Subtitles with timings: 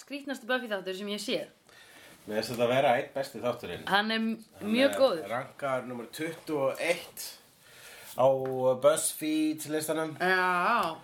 [0.00, 1.48] Var skrítnasti Buffy þáttur sem ég séð.
[2.24, 3.82] með þess að þetta vera eitt besti þátturinn.
[3.90, 4.20] Hann er
[4.64, 5.26] mjög góður.
[5.28, 7.24] Rankar nummer 21
[8.16, 8.26] á
[8.80, 10.14] BuzzFeed listanum.
[10.20, 10.96] Já,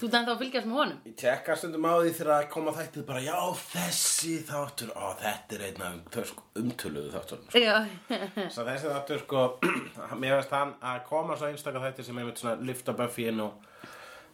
[0.00, 0.98] þú þannig þá að fylgjast með honum.
[1.08, 3.38] Ég tekka stundum á því þegar að koma þættið bara, já,
[3.72, 7.46] þessi þáttur, ó, þetta er einn af sko umtöluðu þáttur.
[7.56, 7.76] Já,
[8.52, 9.46] Svo þessi þáttur, sko,
[10.20, 13.72] mér veist hann að koma svo einstaka þættir sem einmitt svona lifta Buffy inn og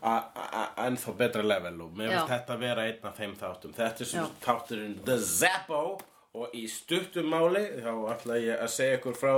[0.03, 3.75] ennþá betra level og mér finnst þetta vera einn af þeim þáttum.
[3.77, 4.15] Þetta er Já.
[4.15, 5.83] svo þátturinn The Zappo
[6.33, 9.33] og í stuttum máli þá ætla ég að segja ykkur frá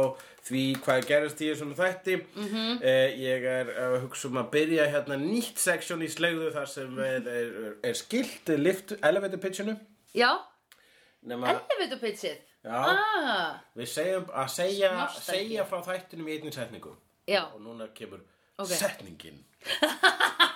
[0.47, 2.17] því hvað gerist í þessum þætti.
[2.37, 2.49] Mhm.
[2.55, 2.81] -hmm.
[3.19, 7.29] ég er að hugsa um að byrja hérna nýtt seksjón í slegðu þar sem er,
[7.29, 9.77] er, er skilt lift elevator pitchinu.
[10.15, 10.39] já,
[11.23, 12.37] Nema, elevator pitchið.
[12.65, 12.71] Já.
[12.73, 16.95] Ah, Við segjum að segja, segja frá þættinum í einni setningu
[17.29, 18.21] já, og núna kemur
[18.59, 18.67] Ok.
[18.69, 19.45] setningin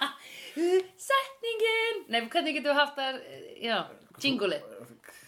[1.08, 2.02] setningin.
[2.08, 3.20] Nei, hvernig getum við haft það,
[3.62, 3.78] já,
[4.24, 4.62] jingulið.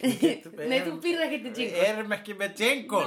[0.01, 1.83] Nei, þú býrð ekki til jingle.
[1.91, 3.01] erum ekki með jingle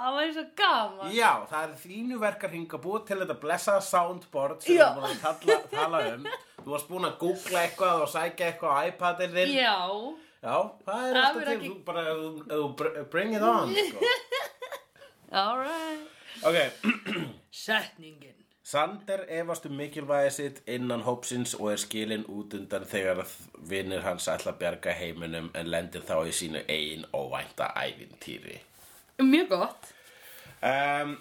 [0.00, 1.10] það var svo gaman.
[1.16, 5.24] Já, það er þínu verkarhing að búa til þetta blessaða soundboard sem við búin að
[5.24, 6.28] tala, tala um
[6.60, 9.76] Þú varst búin að googla eitthvað og sækja eitthvað á iPadin þinn Já,
[10.40, 11.72] Já, það er alltaf til, ekki-
[12.54, 13.98] þú bara, bring it on sko.
[15.42, 16.06] alright.
[16.46, 16.56] Ok,
[17.64, 18.39] Setningin.
[18.70, 23.24] Sander efast um mikilvægi sitt innan hópsins og er skilinn út undan þegar
[23.70, 28.60] vinnir hans ætla að bjarga heiminum en lendir þá í sínu eigin óvænta ævintýri.
[29.18, 29.88] Mjög gott.
[30.62, 31.16] Um,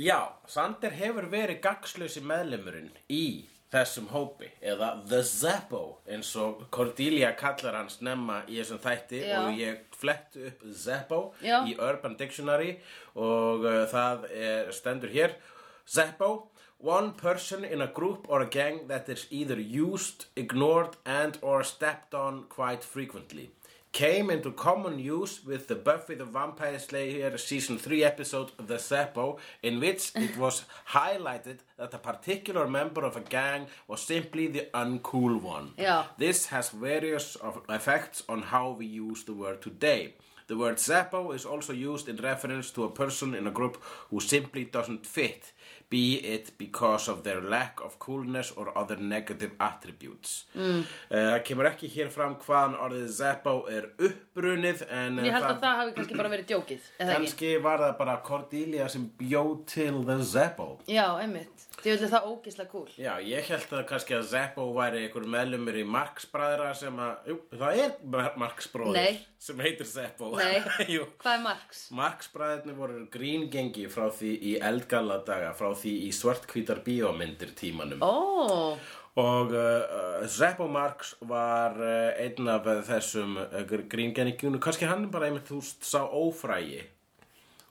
[0.00, 3.44] já, Sander hefur verið gagslösi meðlemurinn í
[3.74, 9.36] þessum hópi eða The Zappo eins og Cordelia kallar hann snemma í þessum þætti Já.
[9.42, 11.60] og ég flettu upp Zappo Já.
[11.68, 12.78] í Urban Dictionary
[13.14, 15.36] og uh, það er, stendur hér
[15.84, 16.32] Zappo
[16.78, 21.64] One person in a group or a gang that is either used, ignored and or
[21.64, 23.50] stepped on quite frequently
[23.94, 29.38] came into common use with the Buffy the Vampire Slayer season 3 episode The Seppo
[29.62, 34.68] in which it was highlighted that a particular member of a gang was simply the
[34.74, 35.74] uncool one.
[35.78, 36.06] Já.
[36.18, 37.36] This has various
[37.68, 40.14] effects on how we use the word today.
[40.46, 44.20] The word Zappo is also used in reference to a person in a group who
[44.20, 45.52] simply doesn't fit,
[45.90, 50.46] be it because of their lack of coolness or other negative attributes.
[50.54, 50.84] Mm.
[51.10, 55.60] það kemur ekki hér fram hvaðan orðið Zappo er upprunið en Ég eh, held að
[55.62, 60.18] það hafi kannski bara verið djókið, kannski var það bara Cordelia sem bjóð til The
[60.34, 60.68] Zappo.
[60.90, 61.68] Já, einmitt.
[61.84, 62.88] Ég vil það ógislega cool.
[62.96, 67.28] Já, ég held að kannski að Zappo væri einhver meðlumur í Marx bræðra sem að,
[67.28, 69.18] jú, það er Mar- Marx bróður Nei.
[69.42, 70.30] sem heitir Zappo.
[70.38, 70.62] Nei,
[71.20, 71.82] hvað er Marx?
[71.92, 78.02] Marx bræðirni voru gríngengi frá því í eldgalla daga, frá því í svartkvítar bíómyndir tímanum.
[78.04, 78.76] Ó,
[79.14, 85.06] Og uh, uh, Zappo Marx var uh, einn af uh, þessum uh, gríngengjum, kannski hann
[85.12, 86.82] bara einmitt þú sá ófrægi.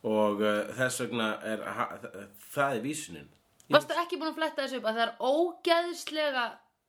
[0.07, 0.41] Og
[0.75, 1.85] þess vegna er, ha,
[2.51, 3.27] það er vísunin.
[3.71, 6.43] varstu ekki búin að fletta þessu upp að það er ógeðslega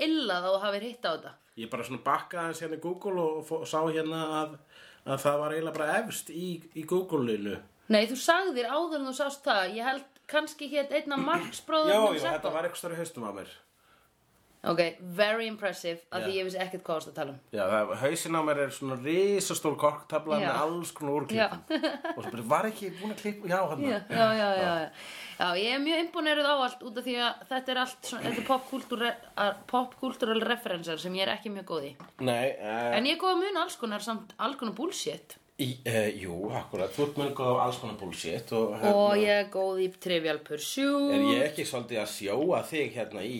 [0.07, 1.35] illa þá að hafi hitt á þetta?
[1.63, 4.57] Ég bara svona bakkaði hans hérna í Google og, og sá hérna að,
[5.07, 7.55] að það var eiginlega bara efst í, í Google-inu.
[7.93, 9.77] Nei, þú sagðir áður en þú sást það.
[9.77, 13.29] Ég held kannski hétt einn af Marx Já, bróðum já, þetta var eitthvað stærri haustum
[13.29, 13.53] á mér.
[14.65, 14.81] Ok,
[15.17, 16.23] very impressive Já.
[16.25, 17.41] því ég vissi ekkert hvað varst að tala um.
[17.53, 20.47] Já, það, hausin á mér er svona risastór korktabla Já.
[20.47, 21.61] með alls konar úrklippum.
[22.15, 23.85] og svo bara, var ekki búin að klippa, já, hann.
[23.85, 24.89] Já, já, já, já, já.
[25.35, 28.25] Já, ég er mjög imponeruð á allt út af því að þetta er allt svona,
[28.25, 29.13] þetta er popkultúral
[29.75, 31.95] popkultúral referensar sem ég er ekki mjög góð í.
[32.25, 35.37] Nei, uh, En ég er góð að muna alls konar samt alls konar bullshit.
[35.61, 39.19] Í, uh, jú, akkurat, þú ert mjög góð á alls konar bullshit og, Og hérna,
[39.23, 41.13] ég er góð í Trivial Pursuit.
[41.15, 43.39] er ég ekki svolítið að sjóa þig hérna í,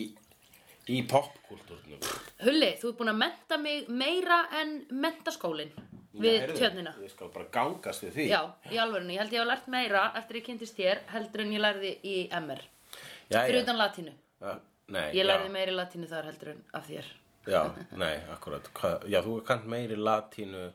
[0.87, 1.99] í popkultúrnum?
[2.45, 5.73] Hulli, þú ert búin að menta mig meira en mentaskólinn
[6.15, 6.93] við heyrðu, tjörnina.
[7.03, 8.27] Ég skal bara gangast við því.
[8.31, 8.39] Já,
[8.71, 9.17] í alvörunni.
[9.17, 12.15] Ég held ég hafa lært meira eftir ég kynntist þér heldur en ég lærði í
[12.39, 12.61] MR.
[13.27, 14.13] já, Fyrir utan latínu.
[14.39, 14.55] Uh,
[14.87, 15.51] nei, Ég lærði já.
[15.57, 17.09] meira í latínu þar heldur en af þér.
[17.51, 17.61] Já,
[18.01, 20.71] nei, akkurat Hva, Já, þú kannt meiri latínu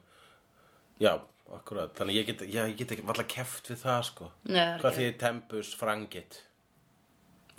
[1.01, 1.15] Já,
[1.57, 4.75] akkurat Þannig ég get, já, ég get ekki valla keft við það, sko Nei, það
[4.75, 6.39] er Hvað ekki- þið tempus frangit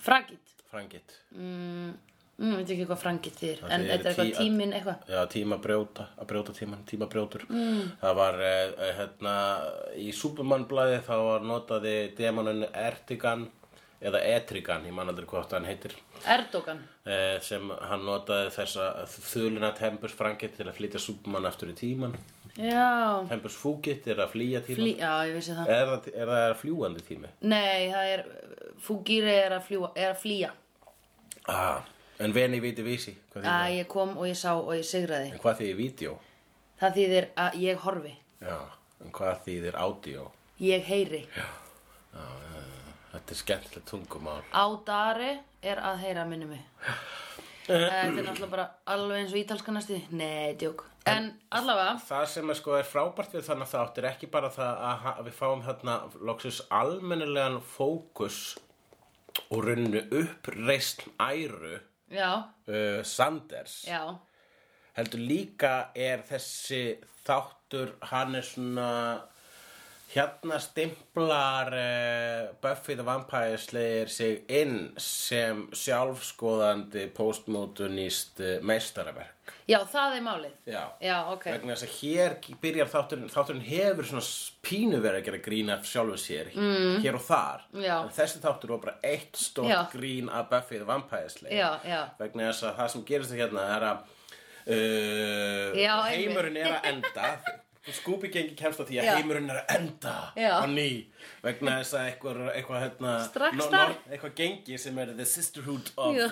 [0.01, 0.55] Fragit.
[0.71, 1.91] Frangit Mm,
[2.39, 3.59] mm, veit ekki hvað frangit þýr.
[3.61, 5.03] Það En þýðir þetta er eitthvað tí- tíminn eitthvað.
[5.13, 7.91] Já, tíma brjóta, að brjóta tíman, tíma brjótur mm.
[8.01, 9.35] Það var, uh, hérna
[10.01, 13.49] Í Superman-blaði þá var notaði demonin Ertigan
[14.01, 15.93] Eða Etrigan, ég man aldrei hvort hann heitir
[16.25, 16.79] Erdogan.
[17.05, 22.15] uh, Sem hann notaði þessa þuluna tempus frangit Til að flytja Superman aftur í tíman
[22.57, 23.23] Já.
[23.29, 25.69] Tempus fugit er að flýja tíma Flý, já, ég vissi það.
[25.71, 27.29] Er það, er það fljúandi tími?
[27.47, 28.23] Nei, það er
[28.81, 30.49] Fugire er að, fljúa, er að flýja
[31.47, 31.79] ah,
[32.19, 33.47] En veni viti vísi það?
[33.77, 36.17] ég kom og ég sá og ég sigraði En hvað þýðir vídeo?
[36.81, 38.57] það þýðir að ég horfi Já,
[39.05, 40.27] en hvað þýðir audio?
[40.59, 41.23] ég heyri
[42.11, 46.63] Þetta er skemmtilegt tungumál ádari er að heyra minni mig
[47.67, 52.49] þetta er náttúrulega bara alveg eins og ítalska næstu nei, djók en allavega Það sem
[52.53, 55.63] er sko er frábært við þannig þátt er ekki bara það að ha- við fáum
[55.65, 55.95] þarna
[56.29, 58.41] loksis almennilegan fókus
[59.49, 61.77] og runnu uppreist æru
[62.67, 63.85] uh, Sanders.
[63.87, 64.03] Já,
[64.97, 68.89] heldur líka er þessi þáttur hann er svona
[70.11, 79.37] hérna stimplar uh, Buffy the Vampire Slayer sig inn sem sjálfskoðandi postmodernist uh, meistaraverk.
[79.69, 80.53] Já, það er málið.
[80.67, 81.45] Já, já, ok.
[81.53, 84.25] Vegna þess að hér byrjar þátturinn, þátturinn hefur svona
[84.67, 86.97] pínu verið að gera grín af sjálfu sér mm.
[87.05, 87.65] hér og þar.
[87.77, 87.95] Já.
[88.01, 91.55] en þessi þáttur var bara eitt stórt grín af Buffy the Vampire Slayer.
[91.55, 92.01] Já, já.
[92.19, 94.05] vegna þess að það sem gerist hérna er að
[94.67, 97.33] uh, Já, heimurinn er að enda
[97.89, 99.13] Scooby gengi kemst á því að Já.
[99.17, 100.51] heimurinn er að enda Já.
[100.61, 100.87] á ný
[101.41, 103.93] vegna þess að eitthvað, eitthvað hérna, Strax þar.
[104.11, 106.27] eitthvað gengi sem er The Sisterhood of Já.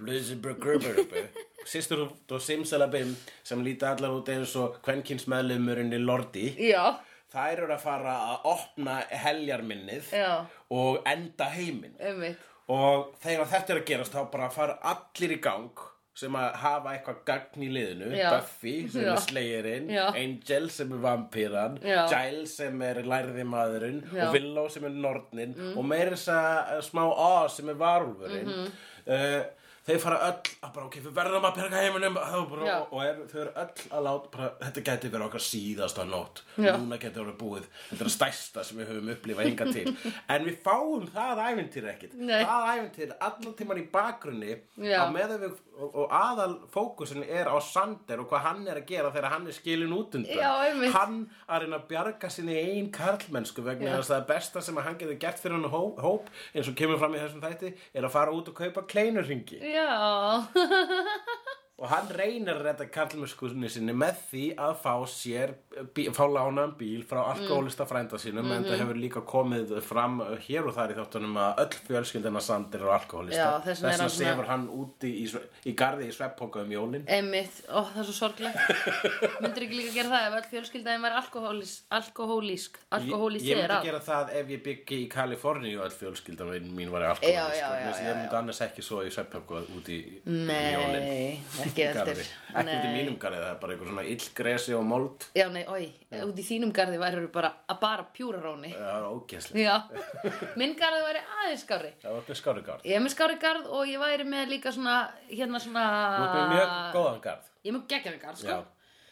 [0.00, 1.02] Blizzardburger
[1.72, 3.12] Sisterhood og Simsalabim
[3.44, 6.96] sem líta allar út eins og kvenkins meðlumurinn í Lordi já,
[7.32, 10.32] þær eru að fara að opna heljarminnið Já.
[10.72, 15.40] og enda heiminn einmitt og þegar þetta er að gerast þá bara fara allir í
[15.44, 15.68] gang
[16.14, 18.28] sem að hafa eitthvað gagn í liðinu Já.
[18.36, 19.12] Buffy sem Já.
[19.16, 20.04] er slayerinn Já.
[20.14, 22.04] Angel sem er vampíran Já.
[22.12, 24.12] Giles sem er lærði maðurinn Já.
[24.12, 24.22] Mm.
[24.28, 28.72] og Willow sem er nornin og meira þess að smá Oz sem er varulfurinn Mhm.
[29.08, 29.42] uh,
[29.84, 32.18] þeir fara öll að bara ok, við verðum að berga heiminum.
[32.18, 36.44] Bara, og er, þau eru öll að láta bara, þetta gæti verið okkar síðasta nótt.
[36.56, 37.68] Núna gæti verið búið.
[37.90, 39.96] Þetta er það stærsta sem við höfum upplifað hinga til.
[40.34, 42.40] En við fáum það ævintýr ekkit Nei.
[42.46, 44.54] það ævintýr allan tíman í bakgrunni
[45.14, 49.10] meðan við, og, og aðal fókusin er á Sander og hvað hann er að gera
[49.14, 50.38] þegar hann er skilin út undan
[50.94, 54.88] hann að reyna að bjarga sinni einn karlmennsku vegna þess að það besta sem að
[54.88, 58.08] hann getur gert fyrir hann hóp, hóp eins og kemur fram í þessum þætti er
[58.08, 60.48] að fara út og kaupa kleinurringi já,
[61.82, 65.54] og hann reynir að redda karlmennskunni sinni með því að fá sér
[65.96, 68.68] bí, fá lánaðan bíl frá alkoholista frænda sínum en Mhm.
[68.70, 72.92] það hefur líka komið fram hér og þar í þáttunum að öll fjölskyldina Sander eru
[72.94, 75.26] alkoholista þess vegna sefur hann úti í,
[75.66, 77.04] í garði í sveppoka um jólin.
[77.08, 77.64] Einmitt.
[77.68, 78.56] Ó, það er svo sorglegt.
[79.42, 83.82] Myndir ekki líka gera það ef öll fjölskyldaðin var alkohólís, alkohólísk ég, ég alkohólísir myndi
[83.90, 87.68] gera það ef ég byggi í Kaliforníu og öll fjölskyldan mín- var alkoholist Já, já,
[87.82, 92.20] já, já, ég myndi annars ekki svo í sveppoka úti í, jólin ekki eftir.
[92.20, 95.26] ekki út í mínum garði, það er bara einhver svona illgresi og mold.
[95.38, 95.88] Já, nei, oi,
[96.24, 99.78] út í þínum garði væri bara að bara pjúra róni það er ógeðslega
[100.60, 101.92] minn garði væri aðeins skári
[102.84, 105.00] ég er með skári garð og ég væri með líka svona
[105.30, 107.50] hérna svona Þú ert með mjög góðan garð.
[107.64, 108.62] Ég er með geggjaði garð, sko.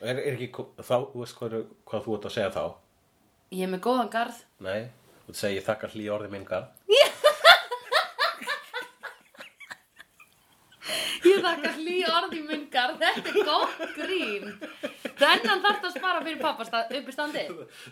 [0.02, 2.64] Er, er ekki, þá, þú veist hvað, hvað þú ert að segja þá?
[3.52, 4.38] ég er með góðan garð.
[4.64, 4.88] Nei,
[5.26, 6.70] þú segir þakkar hlý orði minn garð.
[11.22, 14.44] Ég þakka hlý orð í minn garð, þetta er gott grín.
[15.22, 17.42] Þennan þarft að spara fyrir pappastandi, uppi standi.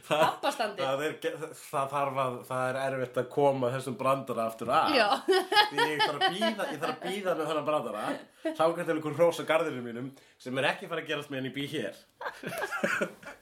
[0.09, 0.83] Pappastandi.
[0.83, 1.13] Það er,
[1.61, 4.87] það, þarf að, það er erfitt að koma þessum brandara aftur að.
[4.99, 5.09] Já.
[5.31, 8.01] Ég þarf að býða, þarf að býða með þennan brandara.
[8.49, 10.09] Þá getur einhver hrósa garðinu mínum
[10.41, 11.95] sem er ekki fara að gerast með henni bí hér.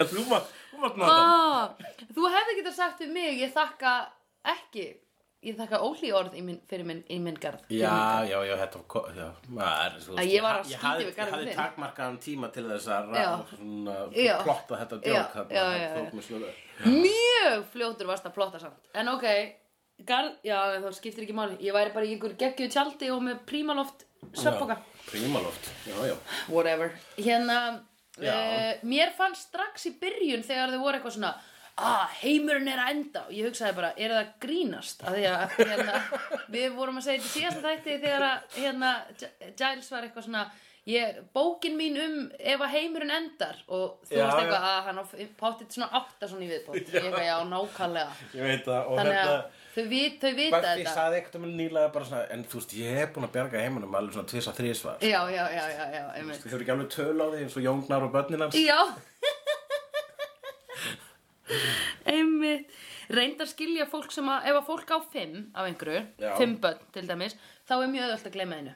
[0.00, 1.16] en þú mátt, þú mátt nota.
[1.16, 1.64] Ah,
[2.16, 3.92] þú hefði getað sagt við mig, ég þakka
[4.56, 4.86] ekki,
[5.44, 7.60] ég þakka óhlý orð minn, fyrir minn, minn garð.
[7.66, 8.30] Fyrir minn Já, garð.
[8.30, 8.78] já, já, þetta
[9.16, 9.26] já,
[9.58, 12.64] maður, þú Að ég var að ég hafði- við garðinn Ég hafði takmarkaðan tíma til
[12.70, 13.04] þess að
[14.42, 16.50] plotta þetta djók þarna.
[16.96, 18.90] Mjög fljótur varst að plotta samt.
[18.94, 19.26] En ok,
[20.04, 21.56] garð, já, þá skiptir ekki máli.
[21.60, 24.80] Ég væri bara í einhverju geggjuðu tjaldi og með prímaloft sveppoka.
[25.06, 26.16] Prímaloft, já, já.
[26.48, 27.58] whatever hérna
[28.18, 31.34] uh, mér fannst strax í byrjun þegar þau voru eitthvað svona
[31.76, 33.24] ah, heimurinn er að enda.
[33.28, 35.02] Og ég hugsaði bara, er það að grínast?
[35.06, 35.96] Að því að hérna,
[36.56, 40.26] við vorum að segja þetta í síðasta þætti þegar að hérna, Gi- Giles var eitthvað
[40.28, 40.44] svona
[40.86, 43.60] ég, bókin mín um ef að heimurinn endar.
[43.68, 44.32] Og þú Já, já.
[44.40, 45.04] eitthvað að hann á
[45.42, 46.80] páttið svona átta svona í viðbót.
[46.80, 48.18] Ég eitthvað, já, nákvæmlega.
[48.38, 50.94] Ég veit það, og þannig að þetta, þau, vit, þau vita þetta.
[50.96, 53.98] saði eitthvað um nýlega bara svona, en þú veist, ég hef búin að bjarga heimunum
[53.98, 55.02] alveg svona tvisa þrísvar.
[55.04, 56.40] já, já, já, já, já, einmitt.
[56.46, 58.56] Þú hefur ekki alveg töl á því eins og Jóngnar og börnin hans.
[58.62, 58.78] Já
[62.16, 62.72] Einmitt
[63.12, 66.32] Reyndar skilja fólk sem að Ef að fólk á fimm af einhverju Já.
[66.40, 67.38] Fimm börn til dæmis
[67.68, 68.74] Þá er mjög öðvöld að gleyma einu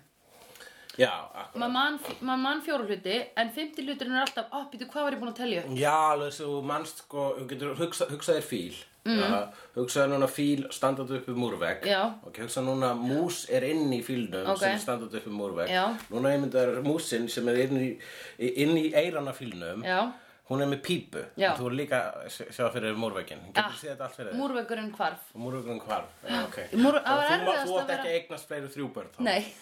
[0.99, 1.57] Já, akkurat.
[1.63, 5.17] Maður man, mað man fjóru hluti En fimmti hluturinn er alltaf Ó, býtu, hvað var
[5.17, 5.75] ég búin að telja upp?
[5.79, 9.35] Já, alveg svo mannst sko, þú getur hugsa, hugsa þér fíl mm.
[9.77, 12.01] hugsaðu núna fíl standað upp í múrvegg Já.
[12.25, 14.63] og hugsaðu núna mús er inn í fílnum Ok.
[14.65, 15.85] sem standað upp í múrvegg Já.
[16.13, 17.91] núna einmyndar músin sem er inn í,
[18.39, 20.03] inn í eirana fílnum Já,
[20.51, 21.21] hún er með pípu.
[21.39, 21.53] Já.
[21.57, 23.75] þú er líka sjá fyrir múrveggin getur Ah, ah.
[23.79, 24.39] séð þetta allt fyrir þér?
[24.41, 25.23] múrvegurinn hvarf.
[25.35, 26.57] Múrveggurinn hvar Já, ok.
[26.75, 29.19] Múr- það var Þannig að erfiðast þú átt ekki vera- eignast fleiri þrjú börn þá.
[29.21, 29.43] Nei.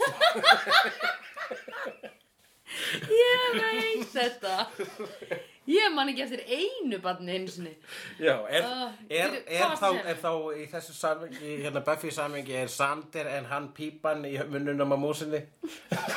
[3.18, 4.54] Ég veit þetta
[5.68, 7.74] Ég man ekki eftir einu barni einu sinni
[8.16, 12.72] Já, er, Ah, er, er, þá, er þá í þessu samhengi, hérna Buffy samhengi, er
[12.72, 15.42] Sander en hann pípan í munnunum á músinni?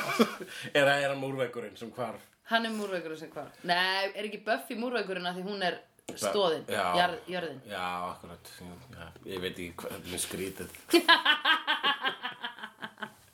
[0.78, 2.24] Eða er hann múrvegurinn sem hvarf?
[2.52, 5.80] Hann er múrvegurinn sem hvarf Nei, er ekki Buffy múrvegurinn að því hún er
[6.18, 6.82] stóðin Já.
[6.98, 10.74] jörð, Jörðin Já, akkurat, já, ég veit ekki hvað er skrítið.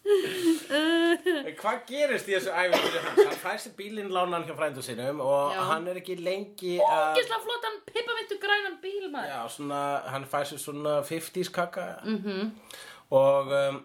[1.59, 3.21] Hvað gerist í þessu æfingu hans?
[3.21, 5.61] Hann fær sér bílinn lánan hjá frændu sinum og Já.
[5.73, 7.13] hann er ekki lengi að...
[7.19, 9.83] Ógislega flottan pippavittu grænan bíl maður Já, svona,
[10.15, 12.51] hann fær sér svona 50s kaka -hmm.
[13.11, 13.81] og um,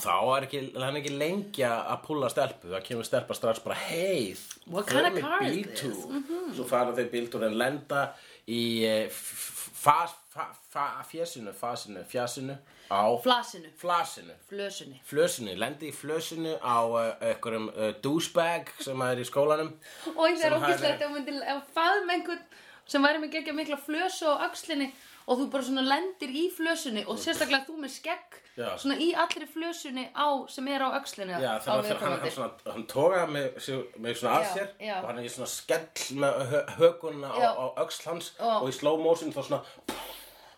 [0.00, 3.74] þá er ekki, hann er ekki lengi að púla stelpu, það kemur stelpa strax bara
[3.88, 4.36] hei,
[4.70, 6.06] What kind of car is bíltúr." this?
[6.06, 6.54] Mhm.
[6.54, 8.12] svo fara þeir bíltúr en lenda
[8.48, 12.56] í eh, f- fas, fa, fa, fjesinu, fasinu, fjasinu
[12.90, 14.34] á Flasinu, flasinu.
[14.48, 15.00] Flösunni.
[15.06, 19.72] Flösinu, lendi í flösinu á uh, einhverjum uh, douchebag sem er í skólanum.
[20.16, 22.42] Og það er ógislega þetta myndi að faðma einhvern
[22.90, 24.90] sem væri með geggja mikla flösu á axlinni
[25.30, 28.72] og þú bara svona lendir í flösunni og sérstaklega þú með skegg Já.
[28.80, 33.20] svona í allri flösunni á sem er á axlinni Já, þannig að hann, hann, svona,
[33.22, 34.96] hann með, sig- með svona að sér já.
[34.98, 38.74] og hann er í svona skell með hö, hökunna á, á öxl hans og í
[38.74, 39.62] slow motion þá svona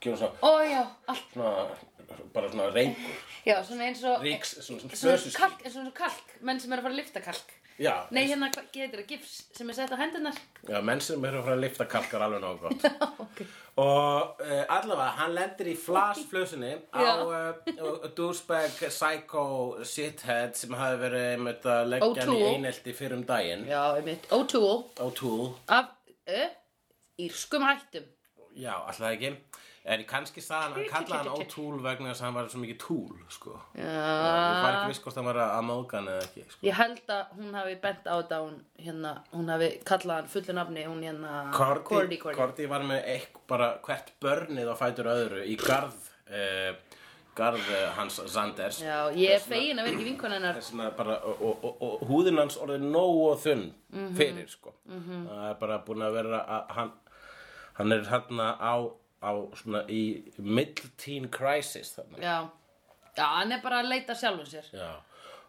[0.02, 0.82] kemur svona, Ó já,
[1.12, 1.54] allt, svona
[2.34, 3.18] bara svona reykur.
[3.46, 6.80] Já, svona eins og ríks, svona, svona svona flösuský kalk, svona kalk, menn sem er
[6.82, 7.58] að fara að lifta kalk.
[7.80, 10.36] Já, Nei, hérna, hvað getur það, gifs sem er sett á hendunar
[10.68, 12.84] já, menn sem eru að fara að lifta kalkar alveg nógu gott.
[13.32, 13.46] Okay.
[13.80, 17.12] og uh, allavega, hann lendir í flasflösunni á Já.
[17.24, 19.44] uh, douchebag psycho
[19.88, 22.50] shithead sem hafi verið með að leggja hann í O'Toole.
[22.58, 23.64] einelti fyrir um daginn.
[23.72, 24.76] Já, einmitt, O'Toole.
[25.06, 25.48] O'Toole.
[25.72, 25.88] Af
[26.28, 26.42] ö,
[27.24, 28.04] írskum ættum
[28.52, 29.32] Já, alltaf ekki
[29.84, 33.16] En kannski sagði hann, kallaði hann O'Toole vegna þess að hann var svo mikið tool,
[33.34, 33.54] sko.
[33.74, 33.88] Ég
[34.62, 36.60] var ekki viss hvort hann var að móðga hann eða ekki, sko.
[36.68, 40.54] Ég held að hún hafi bent á þetta hún, hérna, hún hafi kallað hann fullu
[40.60, 42.38] nafni hún hérna Korti, Cordy, Cordy.
[42.38, 45.98] Korti var með eitthvað bara hvert börnið á fætur öðru í garð
[46.30, 46.78] eh,
[47.34, 48.78] garð eh, hans Sanders.
[48.86, 50.62] Já, ég er fegin að vera ekki vinkon hennar.
[50.96, 54.14] bara, og, og, og, og húðin hans orðið nógu þunn Mhm.
[54.16, 54.72] fyrir, sko.
[54.88, 56.92] Það er bara búin að vera að hann,
[57.74, 58.74] hann er hérna á,
[59.22, 60.02] á svona í
[60.38, 62.18] mid-teen crisis þarna.
[62.22, 62.36] Já,
[63.16, 64.68] já, hann er bara að leita sjálfum sér.
[64.74, 64.90] Já,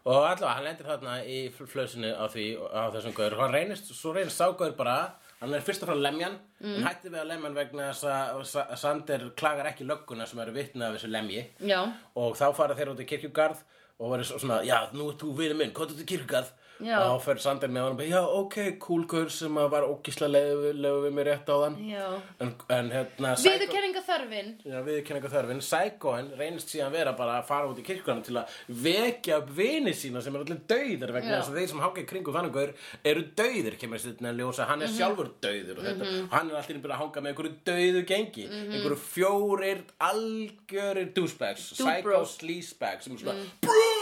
[0.04, 3.36] og allavega hann lendir þarna í fl- flösinu á því, á þessum gaur.
[3.40, 4.96] Hann reynist, svo reynist ságaur bara
[5.40, 6.38] hann er fyrst og frá lemjan.
[6.60, 6.74] Mm.
[6.78, 10.52] hann hætti við að lemjan vegna þess að Sa- Sander klagar ekki lögguna sem eru
[10.56, 11.46] vitna af þessu lemji.
[11.60, 11.80] Já,
[12.16, 13.64] og þá fara þeir út í kirkjugarð
[13.98, 16.52] og verður svo- svona, já, nú ert þú vinur minn, hvað út í kirkjugarð
[16.82, 16.96] Já.
[16.98, 20.30] og þá fer Sander með hann og bara, já, ok, cool gaur sem var ógislega
[20.74, 22.06] leiðu við mér rétt á þann já
[22.42, 25.60] en, en hérna Viðurkenninga þörfin Já, viðurkenninga þörfin.
[25.62, 29.94] Psychoen reynist síðan vera bara að fara út í kirkjana til að vekja upp vini
[29.94, 31.38] sína sem eru allir dauðir vegna Já.
[31.40, 34.82] þess að þeir sem í kringu þannig gaur eru dauðir, kemur þessi að ljósa, hann
[34.82, 34.96] er Mhm.
[34.98, 38.48] sjálfur dauður og þetta, og hann er alltaf byrjað að hanga með einhverju dauðu gengi,
[38.50, 38.72] Mhm.
[38.74, 43.93] einhverju fjórir algjörir douchebags, psycho sleazebags sem er svona, Mm.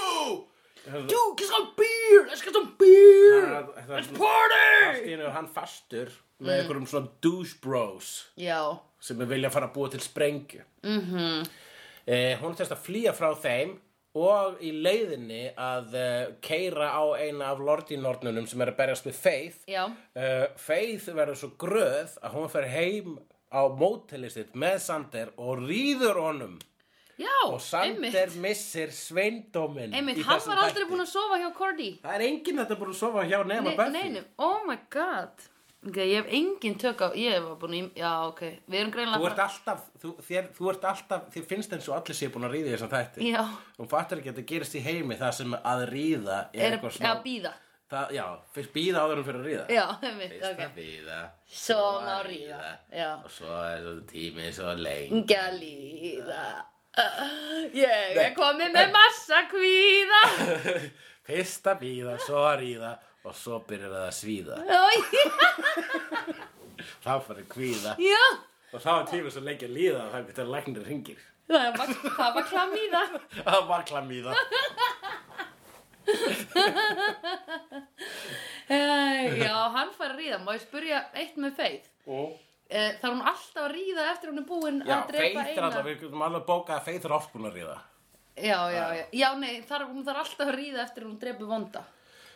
[0.85, 5.13] Dude, get some beer, let's get some beer Let's party!
[5.13, 6.11] einu er hann fastur
[6.43, 6.49] Mm.
[6.49, 8.59] með einhverjum svona douche bros Já,
[8.99, 10.65] sem er vilja fara að búa til sprengju.
[10.83, 11.45] Mm
[12.07, 13.77] eh, hún þess að flýja frá þeim
[14.19, 19.15] og í leiðinni að uh, keira á eina af lordinordnunum sem er að berjast við
[19.23, 19.61] Faith.
[19.71, 23.15] Já, uh, Faith verður svo gröð að hún fer heim
[23.55, 26.59] á mótelið sitt með Sander og rýður honum
[27.21, 30.91] já, og Sander einmitt missir sveindóminn Einmitt, í hann þessum var aldrei þætti.
[30.91, 33.97] búinn að sofa hjá Cordy það er enginn þetta búin að sofa hjá nema Buffy
[33.97, 35.49] nei, nei, oh my god
[35.83, 38.95] Ok, ég hef engin tök á, ég hef búin í, já, ok Við erum Þú
[38.95, 42.47] greinlega ert alltaf, þú, þér, þú ert alltaf, þér finnst eins og allir sé búin
[42.47, 43.33] að ríða í þessum þætti.
[43.33, 43.43] Já.
[43.81, 46.95] Þú fattar ekki að þetta gerist í heimi það sem að ríða er, er, eitthvað
[47.01, 47.17] svona.
[47.27, 47.53] býða
[47.93, 49.65] það, já, fyrst býða áður en fyrir að ríða.
[49.75, 51.19] Já, einmitt, Fyrst ok að býða.
[51.63, 52.61] Svo má ríða,
[53.03, 53.09] já.
[53.19, 55.19] Og svo er þetta tímið svo lengi.
[55.19, 56.45] Enga líða
[57.73, 60.23] Ég er komin með massa kvíða
[61.29, 62.91] Fyrst að býða, svo að ríða
[63.23, 64.57] og svo byrjar það að svíða.
[67.05, 67.93] Þá fyrir kvíða.
[68.03, 68.23] já
[68.73, 71.21] Og þá er tímið svo lengi að líða að það getur læknir ringir.
[71.53, 73.03] Það var, það var klamíða
[73.39, 74.35] Það var klamíða.
[78.71, 78.77] Æ,
[79.43, 82.33] Já, hann fær að ríða Má ég spyrja eitt með feið Og
[82.73, 85.67] uh, þarf hún alltaf að ríða eftir hún er búin Já, að drepa Faith er
[85.69, 87.79] alltaf, við getum alveg bókað að Faith er oft búin að ríða.
[88.33, 91.83] Já, já, já, já, nei, þarf, hún þarf alltaf að ríða eftir hún drepa vonda.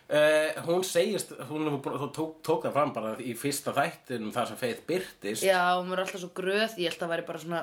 [0.07, 1.81] Uh, Hún segist, hún
[2.14, 6.05] tók, tók það fram bara í fyrsta þættinum þar sem Faith byrtist Já, hún verður
[6.05, 7.62] alltaf svo gröð, ég held að væri bara svona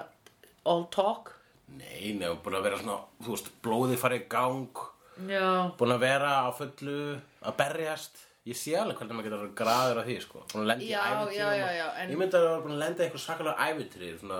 [0.68, 1.32] all talk.
[1.78, 4.84] Nei, nei, hún er búin að vera svona, þú veist, blóðið farið gang.
[5.30, 5.48] Já,
[5.80, 6.98] Búin að vera á fullu
[7.46, 10.42] að berjast Ég sé alveg hvernig maður getur graður af því, sko.
[10.52, 12.74] Búin að lenda í Já, ævintýrum já, já, já, en- Ég myndi að vera búin
[12.76, 14.40] að lenda í eitthvað sakalega ævintýri Svona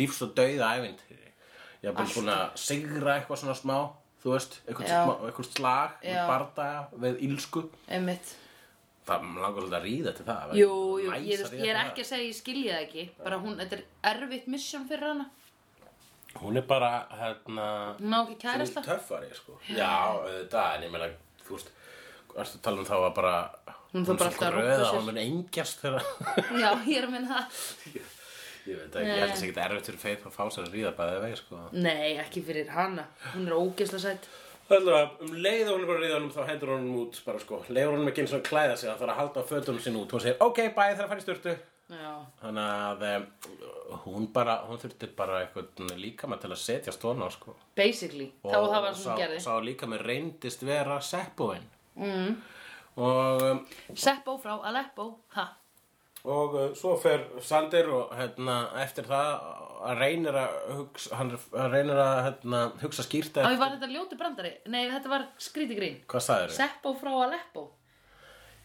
[0.00, 1.30] lífs og dauða ævintýri.
[1.82, 3.78] Ég er búin, búin að sigra eitthvað svona smá
[4.18, 5.00] Þú veist, eitthvað, Já.
[5.06, 6.20] smá, eitthvað slag Já.
[6.28, 8.34] Bardaga við ílsku einmitt.
[9.08, 12.02] Það mig langar svolítið að ríða til það Jú, jú, ég, ríða ég er ekki
[12.04, 15.30] að segja ég skilja það ekki bara hún, þetta er erfitt mission fyrir hana.
[15.78, 16.42] Það.
[16.42, 18.82] Hún er bara, hérna hún má ekki kærasta.
[18.84, 19.56] töffari, sko.
[19.72, 19.88] Já,
[20.18, 21.08] auðvitað, en ég meina,
[21.46, 21.70] þú veist
[22.38, 23.34] Ertu að tala um þá að bara
[23.88, 24.96] Hún þarf bara er alltaf að að sér.
[24.98, 26.02] Hún mun engjast þegar
[26.62, 27.62] Já, ég er að minna það.
[28.68, 30.74] Ég veit ekki, ég held að það ekki erfitt fyrir Faith að fá sér að
[30.76, 31.60] ríða bæðið vegi, sko.
[31.72, 33.06] Nei, ekki fyrir hana.
[33.32, 34.28] Hún er ógeðslega sætt
[34.68, 37.20] Þannig að um leið og hún er bara að ríða honum þá hendur honum út
[37.24, 37.62] bara sko.
[37.72, 39.96] Leifur honum ekki eins og að klæða sig það þarf að halda á fötunum sín
[39.96, 40.12] út.
[40.12, 41.54] Hún segir, ok, bæ, það er að fara í styrtu
[41.88, 42.10] Já,
[42.42, 43.22] Þannig að um,
[44.04, 47.54] hún bara, hún þurfti bara eitthvað líka með til að setja stóna sko.
[47.80, 49.38] Basically Þá það var sem hún gerði.
[49.46, 51.64] sá líka með reyndist vera Seppoin
[51.98, 52.36] mm.
[52.98, 53.58] Og, um,
[53.94, 55.04] Seppo frá Aleppo
[55.36, 55.44] Ha,
[56.26, 59.44] og uh, svo fer Sander og hérna, eftir það
[59.88, 61.30] að reynir að hugsa, hann
[61.70, 64.52] reynir að hérna, hugsa skýrt á eftir ég var þetta ljóti brandari?
[64.66, 66.00] Nei, þetta var skríti grín.
[66.10, 67.68] Hvað sagðir Seppo frá Aleppo.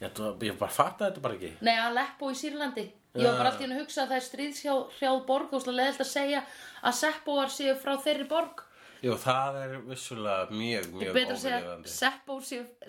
[0.01, 1.53] Ég, þú- ég bara fatta þetta bara ekki.
[1.61, 2.89] Nei, Aleppo í Sýrlandi.
[3.13, 6.09] Ég var bara alltaf að hugsa að það er stríðshrjáð borg og slá leðilt að
[6.09, 6.39] segja
[6.81, 8.63] að Seppoar séu frá þeirri borg
[9.03, 11.91] Jú, það er vissulega mjög, mjög Betur að segja óviljandi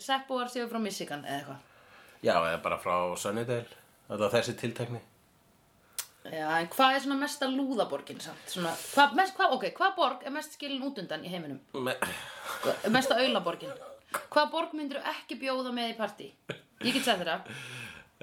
[0.05, 3.67] Seppoar séu, frá Michigan eða eitthvað Já, eða bara frá Sunnydale
[4.09, 5.01] var þessi tiltekni
[6.25, 8.47] Já, en hvað er svona mesta lúðaborgin samt?
[8.49, 11.59] Svona, hvað, mest, hvað, ok, hvað borg er mest skilin út undan í heiminum?
[11.85, 11.93] Me,
[12.63, 13.75] Hvað- Mesta aulaborgin?
[14.33, 16.31] Hvað borg myndir ekki bjóða með í partí?
[16.81, 17.37] Ég get sagt þetta.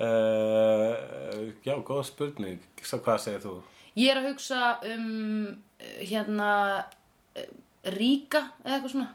[0.02, 3.54] uh, Já, góð spurning Svo hvað segir þú?
[4.00, 6.50] Ég er að hugsa um, uh, hérna,
[7.38, 7.52] uh,
[7.86, 9.10] Ríka eða eitthvað svona.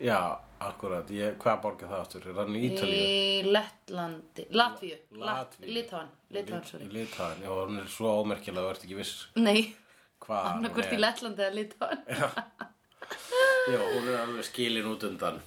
[0.00, 0.18] Já,
[0.62, 2.26] akkurat, ég, hvað borgir það áttur?
[2.30, 3.02] Er það í Ítalíu?
[3.02, 5.68] Í Lettlandi, Latvíu, Latvíu.
[5.74, 6.86] Litáan, Litáan, sorry.
[6.94, 9.66] Litáin, já, hún er svo ómerkilega og ert ekki viss Nei,
[10.24, 12.04] hvað hún annarkvort í er Lettlandi eða Litáan.
[13.68, 15.42] Já, hún er alveg skilin út undan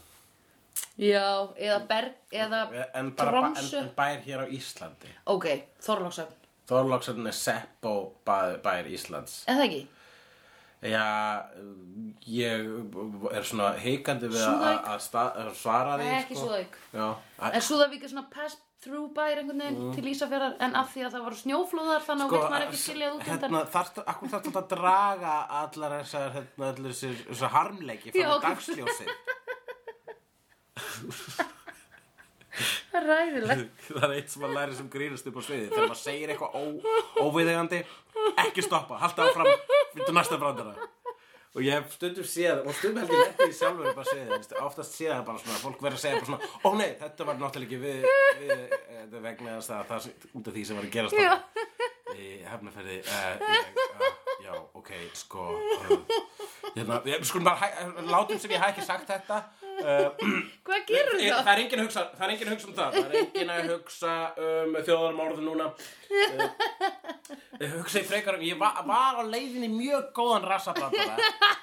[1.01, 1.25] Já,
[1.58, 2.60] eða Berg, eða
[2.95, 5.47] en, ba- en, en bær hér á Íslandi Ok,
[5.84, 6.38] Þorlóksöfn,
[6.69, 7.95] Þorlóksson er Seppo
[8.27, 9.81] bær, bær Íslands eða ekki?
[10.86, 11.50] Já,
[12.30, 12.67] ég
[13.32, 16.45] er svona heikandi við að, að, að svara því Nei, ekki sko.
[16.45, 16.74] Súðavík.
[16.93, 17.08] Já,
[17.50, 18.54] En Súðavík er svona pass
[18.86, 22.30] through bær einhvern veginn til Ísafjörðar en af því að það voru snjóflóðar þannig að
[22.36, 26.63] sko, maður ekki skilja út undan hérna, þarftu, akkur þarftu að draga allar þessar, hérna,
[26.69, 29.10] allar þessar, þessar harmleiki frá dagsljósið
[32.56, 35.89] Það er ræðilegt Það er eitt sem maður læri sem grínast upp á sviði Þegar
[35.89, 36.52] maður segir eitthvað
[37.26, 37.80] óviðegandi
[38.45, 39.50] Ekki stoppa, halda áfram
[39.95, 40.75] Fylgdu næsta brandara?
[41.55, 44.97] Og ég hef stundum séð, og stundum held ég ekki sjálfur bara séð, það, oftast
[44.97, 47.69] séð það bara svona Fólk verður að segja bara svona, ó nei, þetta var náttúrulega
[47.69, 48.08] ekki við,
[48.41, 51.38] við þetta er vegna það er út af því sem var að gerast þarna.
[52.15, 54.12] Í hefnaferði, uh, ég, uh,
[54.43, 55.95] já, ok, sko uh,
[56.75, 57.71] Hérna, ég, skulum bara,
[58.12, 59.39] látum sem ég hef ekki sagt þetta
[59.79, 60.12] uh,
[60.67, 61.39] Hvað gerur Eh, það?
[61.39, 63.53] Það er enginn að hugsa, það er enginn að hugsa um það Það er enginn
[63.55, 65.71] að hugsa um þjóðarmorðu núna
[67.59, 71.15] Hugsa í frekar um Ég var, var á leiðinni mjög góðan rassabandara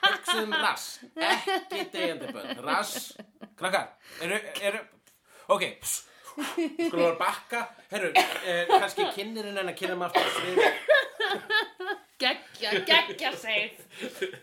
[0.07, 3.13] Hugsa um rass Ekki deyjandi bönn Rass,
[3.59, 3.93] krakkar
[4.25, 4.83] Eru, eru
[5.53, 6.05] Ok, pss,
[6.87, 7.67] skulum vera bakka.
[7.91, 10.61] Herru, eh, kannski kynnirinn en að kynna maður svið.
[12.23, 13.83] Gekkja, gekkja seif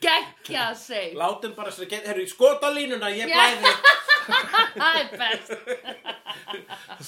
[0.04, 3.74] Gekkja seif Látum bara sér, herru, skota línuna, ég blæði
[4.80, 5.52] Það er best.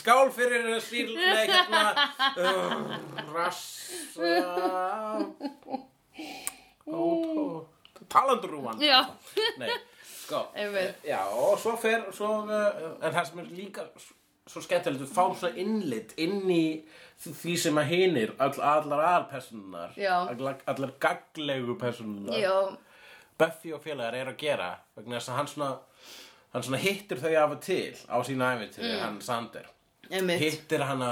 [0.01, 1.83] Skál fyrir síl Nei, hérna
[2.37, 2.81] uh,
[3.33, 4.31] Rassa.
[6.87, 7.67] Ótó
[8.11, 9.05] Talandurúan Já,
[9.61, 9.69] Nei,
[10.25, 10.97] sko Einmitt.
[11.07, 13.85] Já, og svo fer svo, uh, En það sem er líka
[14.51, 16.63] Svo skemmtilegt, við fáum svona innlit Inn í
[17.21, 20.15] því sem að hinir all, Allar aðalpersonunar Já.
[20.33, 22.73] allar, allar gaglegu personunar
[23.41, 25.69] Buffy og félagar eru að gera vegna þess að hann svona
[26.51, 29.69] hann svona hittir þau af og til á sína æfintýri, hann Sander.
[30.09, 30.17] Mm.
[30.17, 30.41] einmitt.
[30.43, 31.11] Hittir hana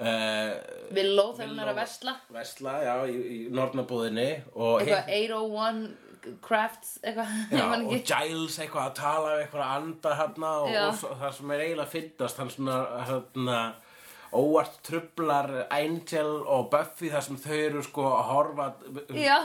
[0.00, 0.52] uh,
[0.96, 6.40] Villó þegar hún er að vesla Vesla, já, í, í Nornabúðinni og, Eitthvað hitt, 801
[6.44, 7.36] Crafts Eitthvað,
[7.90, 10.74] og Giles eitthvað að tala við eitthvað að anda hérna og,
[11.10, 13.60] og það sem er eiginlega fyndast hann svona hérna
[14.30, 18.68] óvart trublar Angel og Buffy þar sem þau eru sko að horfa
[19.16, 19.38] Já,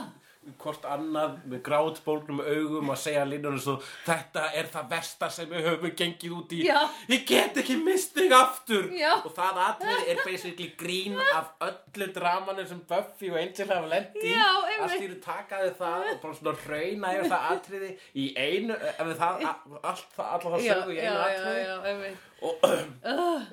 [0.62, 5.70] hvort annað með grátbólgnum augum að segja línunum svo þetta er það versta sem við
[5.70, 6.62] höfum gengið út í.
[6.68, 6.80] Já.
[7.12, 8.90] ég get ekki mist þig aftur.
[8.96, 9.12] Já.
[9.18, 14.20] og það atrið er basically grín af öllu dramanum sem Buffy og Angel hafa lent
[14.22, 14.30] í.
[14.36, 14.50] Já,
[14.86, 19.44] allt í takaði það og bara svona hrauna yfir það atriði í einu ef það,
[19.82, 22.66] allt það, allar það já, sögu í einu einmitt og,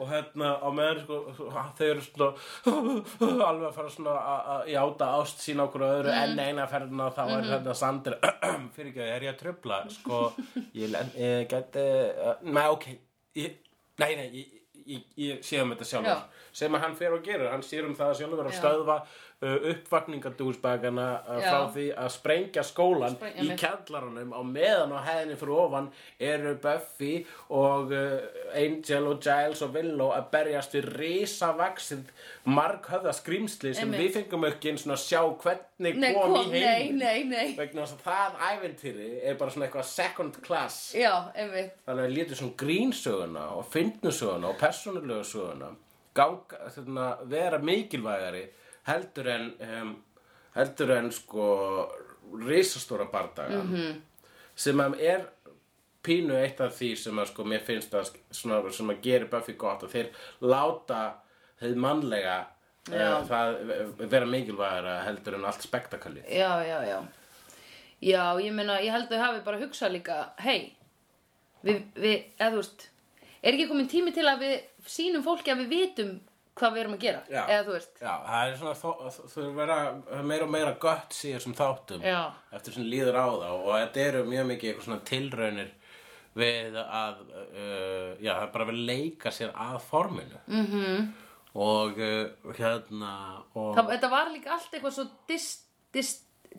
[0.00, 5.10] og hérna á meðan sko, þau eru svona alveg að fara svona að- að játa
[5.20, 8.18] ást sín okkur og öðru enn eina ferðina þá er hérna Sander
[8.74, 10.22] fyrir ekki er ég að tröfla sko,
[10.82, 11.86] ég, ég geti
[12.26, 12.88] uh, nei ok
[13.38, 13.60] ég,
[14.02, 16.10] nei nei ég, ég, sé um þetta sjálfur.
[16.10, 16.48] Já.
[16.58, 18.96] sem að hann fer og gerur, hann sér um það sjálfur að stöðva
[19.42, 24.32] uh, uppvakningadúsbagana uh, frá því að sprengja skólan Spreng- í kjallarunum.
[24.32, 25.88] Á meðan á hæðinni fyrir ofan
[26.22, 27.12] eru Buffy
[27.50, 28.16] og uh,
[28.58, 32.10] Angel og Giles og Willow að berjast við risavaksið
[32.48, 36.62] marghöfða skrýmsli sem við fengum ekki eins og að sjá hvernig Nei, kom, í nei,
[36.62, 37.54] heiminn nei, nei.
[37.58, 40.80] Vegna þess að það æventýri er bara svona eitthvað second class.
[40.96, 45.72] Já, þannig að lítur svona grínsöguna og fyndnusöguna og persónulegu söguna
[46.16, 48.42] ganga, þarna, vera mikilvægari
[48.88, 49.92] heldur en um,
[50.56, 51.46] heldur en sko
[52.46, 53.62] risastóra bardaga.
[53.62, 54.00] -hmm.
[54.54, 55.26] sem er
[56.02, 59.54] pínu eitt af því sem að sko mér finnst að svona, sem að gera Buffy
[59.58, 60.08] gott og þeir
[60.40, 61.14] láta
[61.60, 62.38] þeir mannlega
[62.90, 63.58] uh, það
[63.98, 66.98] vera mikilvægara heldur en allt spektakalið Já, já, já.
[68.02, 70.72] Já, ég meina, ég held að þau hafi bara hugsað líka Hei,
[71.62, 72.88] við, við, eða þú veist
[73.42, 74.52] Er ekki komin tími til að við
[74.86, 76.12] sýnum fólki að við vitum
[76.58, 77.42] hvað við erum að gera Já.
[77.48, 79.76] Eða þú veist Já, það er svona, þó- þau vera
[80.22, 82.20] meira og meira gött í þessum þáttum Já.
[82.52, 85.70] eftir sem líður á þá og þetta eru mjög mikið eitthvað svona tilraunir
[86.32, 90.68] við að, uh, já, það er bara við leika sér að forminu -hmm.
[90.68, 91.12] Mhm.
[91.54, 93.10] og uh, hérna
[93.54, 95.48] og Það, þetta var líka allt eitthvað svo dis,
[95.92, 96.12] dis,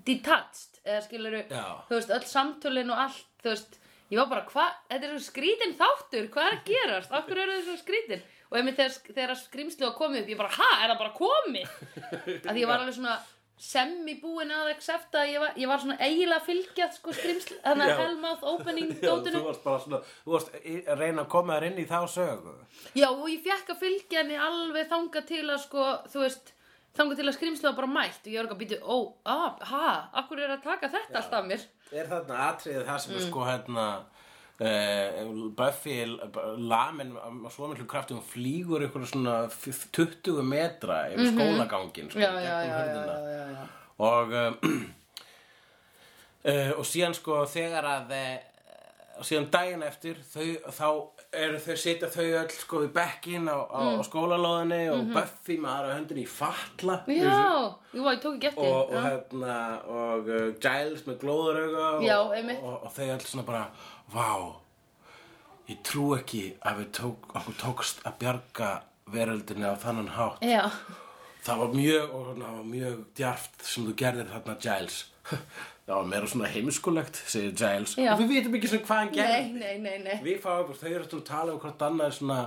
[0.06, 1.66] detached eða skilur Já.
[1.90, 3.80] þú veist, öll samtölin og allt þú veist,
[4.12, 7.52] ég var bara, hvað, þetta er svo skrítin þáttur, hvað er að gerast, hverju eru
[7.58, 8.22] þetta svo skrítin
[8.54, 11.72] og einmitt þegar, þegar skrimsli var komið upp, ég bara, ha, er það bara komið?
[12.54, 13.16] Að ég var alveg svona
[13.63, 17.89] semi búin að accepta ég var, ég var svona eiginlega að fylgja sko skrimsli, þannig
[17.89, 17.94] Já.
[17.94, 21.58] að hellmouth opening Já, dótinu, þú varst bara svona, þú varst að reyna að koma
[21.60, 22.56] þér inn í þá sögu.
[22.98, 26.54] Já og ég fekk að fylgja henni alveg þanga til að sko, þú veist
[26.98, 28.26] þanga til að skrimsli var bara mætt.
[28.26, 31.38] Og ég var ekki að býta, ó, ah, ha, hverju er að taka þetta allt
[31.39, 31.63] af mér?
[31.94, 33.06] Er þarna atriðið það Mm.
[33.06, 33.88] sem er sko hérna
[35.58, 35.95] Buffy
[36.69, 42.19] lamin á svo miklu krafti hún flýgur ykkur svona f- 20 metra yfir skólagangin sko,
[42.19, 43.67] já, já, já,
[43.99, 44.54] og uh,
[46.80, 48.17] og síðan sko þegar að
[49.13, 50.88] og síðan daginn eftir þau, þá
[51.38, 54.02] eru þau sitja þau öll sko í bekkin á, á, Mm.
[54.08, 56.95] skólalóðinni og Buffy með aðra höndin í fatla.
[57.06, 57.38] Já,
[57.93, 60.32] jú, ég tók ekki eftir og, og hérna og
[60.65, 61.19] Giles með
[62.23, 62.63] og, einmitt.
[62.65, 63.62] og, og þau öll svona bara
[64.13, 64.32] vá.
[65.69, 68.71] Ég trú ekki að við tók, okkur tókst að bjarga
[69.13, 70.43] veröldinni á þannan hátt.
[70.43, 70.67] Já,
[71.45, 74.99] það var mjög og það var mjög djarft sem þú gerðir þarna Giles.
[75.84, 77.97] Það var meira svona heimskulegt segir Giles.
[77.99, 78.13] Já.
[78.13, 79.39] og við vitum ekki svona hvað hann gerði.
[79.52, 80.21] Nei, nei, nei, nei.
[80.23, 82.38] Við fáum þau eru að tala um hvort annað svona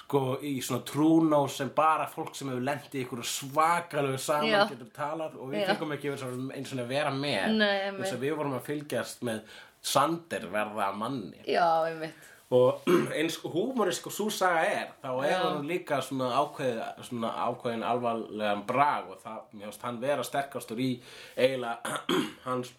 [0.00, 4.62] sko í svona trúnó sem bara fólk sem hefur lent í ykkur svakalegu saman Já.
[4.70, 7.58] getur talað og við fengum ekki eins og og að vera með.
[7.60, 8.00] Nei, einmitt.
[8.06, 11.40] þess að við vorum að fylgjast með Sander verða að manni.
[11.50, 12.28] Já, einmitt.
[12.52, 12.84] Og
[13.16, 18.66] eins húmorisk og svo saga er þá er hann líka svona ákveð svona ákveðin alvarlegan
[18.68, 20.90] brag og það, mér finnst hann vera sterkastur í
[21.36, 21.96] eiginlega
[22.48, 22.74] hans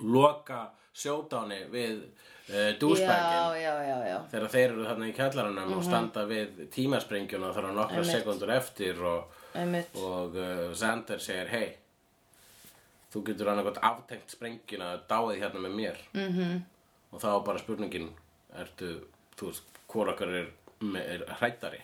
[0.00, 0.62] loka
[0.96, 6.62] sjódáni við uh, dúsbækin já, já þegar þeir eru þarna í kjallarunum og standa við
[6.74, 8.10] tímasprengjuna þar að nokkra Mhm.
[8.14, 9.36] Sekundur eftir og,
[10.00, 11.66] og uh, Sander segir hei
[13.12, 16.28] þú getur eitthvað aftengt sprengjuna dáið hérna með mér -hmm.
[16.30, 16.62] Mhm.
[17.12, 18.10] og þá bara spurningin
[18.54, 19.00] ertu,
[19.36, 20.48] þú veist, hvor okkar er,
[20.96, 21.82] er hrættari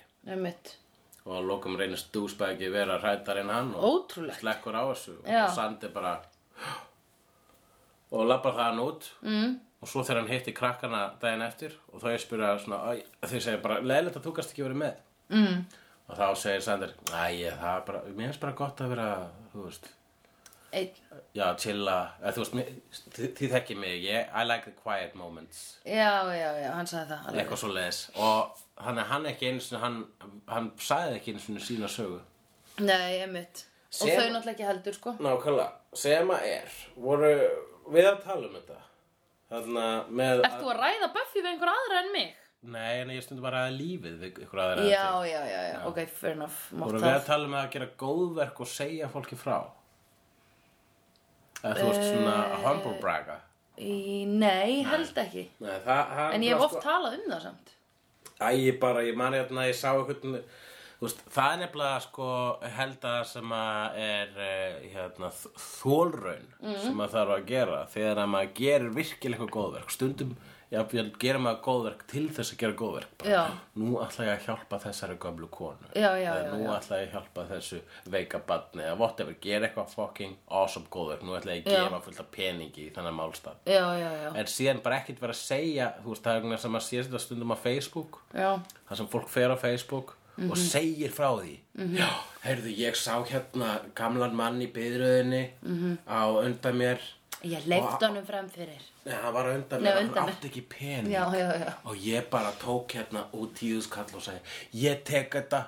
[1.25, 5.45] og að lokum reynist dúsbæki vera hrættari en hann og Ótrúlegt slekkur á þessu Já.
[5.45, 6.17] og Sander bara
[8.13, 9.61] og labbar það hann út mm.
[9.81, 13.81] og svo þegar hann hitti krakkana daginn eftir og þau spyrja svona þau segja bara,
[13.81, 14.95] leðilegt að þú gast ekki verið með
[15.29, 15.65] mm.
[16.09, 17.25] og þá segir Sander æ,
[17.61, 19.09] það er bara, mér finnst bara gott að vera
[19.53, 19.89] þú veist,
[20.73, 20.93] Einn.
[21.37, 22.55] Já, chilla þú veist,
[23.13, 25.79] þið, þið þekki mig ég, I like the quiet moments.
[25.85, 27.41] Já, já, já, hann sagði það alveg.
[27.43, 29.99] eitthvað svo leðis og að hann ekki eins og hann,
[30.49, 32.21] hann sagði ekki eins og sína sögu.
[32.81, 33.67] Nei, einmitt.
[33.93, 35.13] Og Sem- þau náttúrulega ekki heldur, sko.
[35.21, 37.33] Nákvæmlega, sem að er voru
[37.93, 38.79] við að tala um þetta.
[39.53, 42.33] Þarna með Ert þú að ræða Buffy við einhver aðra en mig?
[42.63, 45.99] Nei, en ég stundum bara að lífið við ykkur aðra Já, já, já, já, ok,
[46.09, 46.59] fair enough.
[46.73, 49.57] Mátt Vorum við að tala um að gera góðverk og segja fólki frá
[51.62, 53.37] Eða þú veist svona Eh, humble bragga?
[53.79, 55.46] Í, Nei, held ekki.
[55.61, 57.72] Nei, það, það En ég hef oft talað um það samt.
[58.42, 60.42] Æ, ég bara, ég mani hérna, ég sá einhvern
[61.03, 62.27] Þú veist, það er nefnilega sko
[62.77, 66.77] held að sem að er eh, hérna, þ- þolraun Mhm.
[66.85, 69.90] sem að þarf að gera þegar að maður gerir virkilega eitthvað góðverk.
[69.90, 70.37] Stundum,
[70.73, 70.81] já,
[71.21, 73.27] gerir maður góðverk til þess að gera góðverk
[73.77, 75.91] nú ætla ég að hjálpa þessari gömlu konu.
[75.95, 76.73] Já, já, Eða nú já.
[76.79, 77.81] ætla ég að hjálpa þessu
[78.15, 82.21] veika badni eða whatever, gera eitthvað fucking awesome góðverk, nú ætla ég að gefa fullt
[82.25, 83.13] af peningi í þannig
[84.25, 87.03] já, en síðan bara ekkert vera að segja þú veist, það er sem að sé
[87.05, 88.19] þetta stundum á Facebook.
[88.35, 88.51] Já,
[88.89, 90.51] þar sem fólk fer á Facebook Mhm.
[90.51, 91.59] og segir frá því.
[91.93, 92.09] Já,
[92.47, 95.99] heyrðu, ég sá hérna gamlan mann í byðröðinni Mhm.
[96.09, 96.99] á undan mér
[97.43, 98.81] Ég leift honum fram fyrir.
[99.03, 101.13] Nei, hann var undan mér, hann átti ekki pening.
[101.13, 101.71] Já, já, já.
[101.91, 104.43] Og ég bara tók hérna út tíðuskall og sagði
[104.85, 105.63] ég tek þetta.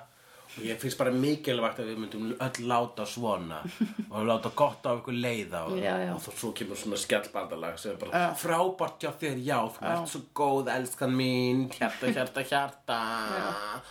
[0.55, 3.57] Og ég finnst bara mikilvægt að við myndum öll láta svona
[4.13, 5.75] og láta gott á ykkur leiða og,
[6.13, 10.13] og þá svo kemur svona skjallbandalag sem er bara frábært hjá þér, já, þú ert
[10.13, 13.01] svo góð elskan mín, hjarta, hjarta, hjarta.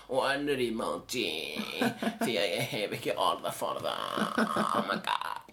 [0.09, 1.29] Og önnur emoji
[2.25, 5.44] því að ég hef ekki orða for það oh my god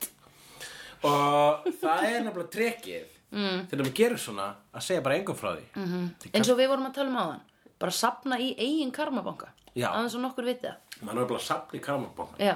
[1.08, 3.64] og það er nefnilega trekkið mm.
[3.72, 5.66] þegar maður gerir svona að segja bara engum frá því.
[5.76, 6.30] Mm -hmm.
[6.34, 7.48] Eins og við vorum að tala um áðan
[7.82, 9.48] Bara sapna í eigin karmabanka.
[9.74, 9.90] Já.
[9.90, 12.56] Aðeins og nokkur viti það maður er bara að sapna í karmabókna Já.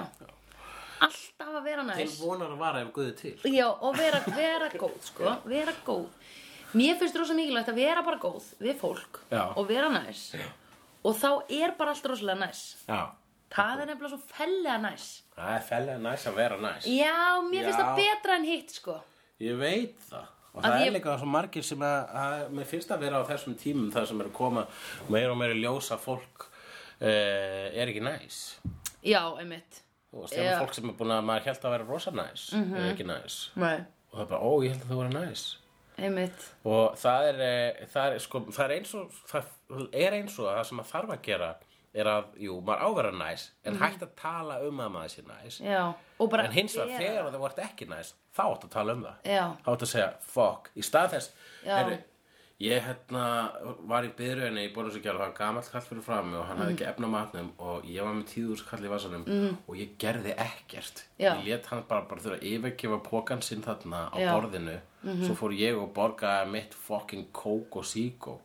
[1.06, 3.34] Alltaf að vera þeim næs vonar að vara ef guði til.
[3.52, 5.34] Já, og vera, vera góð, sko.
[5.44, 6.06] Vera góð.
[6.76, 9.42] Mér finnst rosa mikilvægt að vera bara góð við fólk Já.
[9.58, 10.30] Og vera næs.
[11.06, 12.64] Og þá er bara allt rosalega næs.
[12.88, 13.12] Já,
[13.52, 15.04] Það er nefnilega svo fellega næs
[15.36, 16.86] það er fellega næs að vera næs.
[16.88, 17.16] Já,
[17.50, 18.96] mér finnst það betra en hitt, sko.
[19.40, 20.26] Ég veit það.
[20.56, 23.18] Og Að það ég- er líka svo margir sem að, að mér finnst að vera
[23.20, 24.66] á þessum tímum það sem er að koma
[25.12, 28.38] meira og meira í ljós að fólk uh, er ekki næs.
[29.04, 29.82] Já, einmitt.
[30.16, 30.54] Og það Já.
[30.56, 30.62] Mhm.
[30.64, 33.36] fólk sem er búin að maður held að vera rosa næs er ekki næs.
[33.60, 33.76] Nei,
[34.12, 35.44] og það er bara, ó, ég held að þú vera næs.
[35.98, 36.46] Einmitt.
[36.64, 39.44] Og það er, eh, það er, sko, það er eins og það
[39.92, 41.50] er eins og að það sem maður þarf að gera
[41.96, 45.60] er að, jú, maður ávera næs en hægt að tala um að maður sé næs
[45.64, 45.84] Já,
[46.46, 46.98] en hins vegar vera.
[47.00, 49.46] þegar þú vart ekki næs þá áttu að tala um það Já.
[49.64, 51.30] þá áttu að segja, fuck, í stað þess
[51.80, 51.98] heyrðu,
[52.66, 53.24] ég hérna
[53.88, 56.70] var í byrjunni í Bólusíkjál og það var gamall kall fyrir fram og hann hafði
[56.72, 56.76] Mhm.
[56.78, 59.26] ekki efna matnum og ég var með tíður kall í vasanum
[59.68, 61.34] og ég gerði ekkert Já.
[61.36, 64.30] ég let hann bara, bara þurfa að yfirgefa pókan sinn þarna á Já.
[65.06, 65.22] Mhm.
[65.22, 68.38] borðinu svo fór ég og borgaði mitt fucking kók og síkó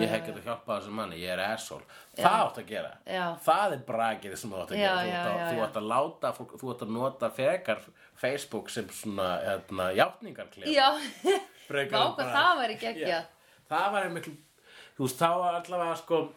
[0.00, 1.82] ég hef getað hjálpað þessum manni, ég er asshole.
[2.16, 3.24] Það átt að gera, Já.
[3.44, 5.04] það er bragið sem þú átt að Já, gera.
[5.04, 7.80] Þú, átt að, þú átt að láta fólk, þú átt að nota frekar
[8.14, 10.88] Facebook sem svona hérna, játningarklef Já,
[11.68, 13.08] Frekar vá en hvað bara- það væri geggjað.
[13.08, 13.22] Já.
[13.70, 14.36] það var miklu
[14.96, 16.32] þú veist, þá allavega sko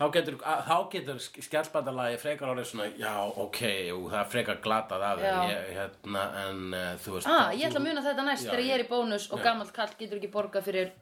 [0.00, 3.12] þá getur, þá getur skjálpandalagi frekar orðið svona, já,
[3.44, 7.60] ok jú, það er frekar glatað af þér hérna, en uh, þú veist Ah, þú-
[7.60, 9.94] ég ætla að muna þetta næst Já, þegar ég er í bónus og gamall kall
[10.00, 10.92] getur ekki borgað fyrir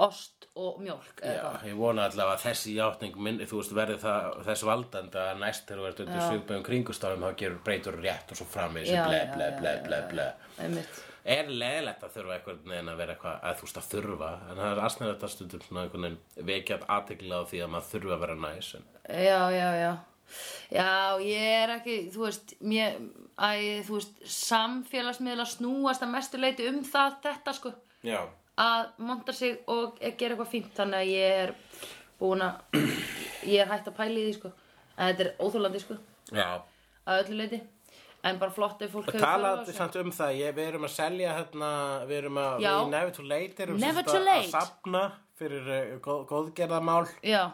[0.00, 1.66] ost og mjólk eða Já, eitthvað.
[1.68, 5.66] ég vona allavega að þessi játning minn, þú veist, verði það þess valdandi að næst
[5.68, 9.04] þegar þú ert undir svipum kringustafum þá gerur breytur rétt og svo fram í þessu
[9.10, 10.26] ble, ble, ble, ble, ble
[10.64, 11.02] Einmitt.
[11.26, 14.60] Er leðilegt að þurfa einhvern veginn að vera eitthvað, að þú veist að þurfa en
[14.60, 18.14] það er aðsnæðið þetta stundum svona einhvern veginn vekjað aðtekla á því að maður þurfa
[18.16, 18.84] að vera næs en
[19.26, 19.90] Já, já, já.
[20.74, 20.86] Já,
[21.22, 22.96] ég er ekki, þú veist, mér,
[23.38, 23.50] æ,
[23.86, 27.72] þú veist, samfélagsmiðla snúast að mestu leiti um það, þetta, sko,
[28.06, 28.18] Já,
[28.62, 31.54] að monta sig og gera eitthvað fínt, þannig að ég er
[32.18, 32.80] búin að,
[33.46, 34.52] ég er hægt að pæla í því, sko,
[34.96, 35.98] en þetta er óþólandi, sko,
[36.34, 36.48] já.
[37.06, 37.62] Að öllu leiti,
[38.30, 39.76] en bara flott ef fólk hefur þörf á Talandi þessu.
[39.76, 41.70] samt um það, ég, við erum að selja hérna,
[42.08, 42.72] við erum að, Já.
[42.72, 44.46] við Never Too Late erum Never Too að- Late.
[44.46, 45.04] að safna
[45.36, 47.44] fyrir uh, góð, góðgerðamál Já,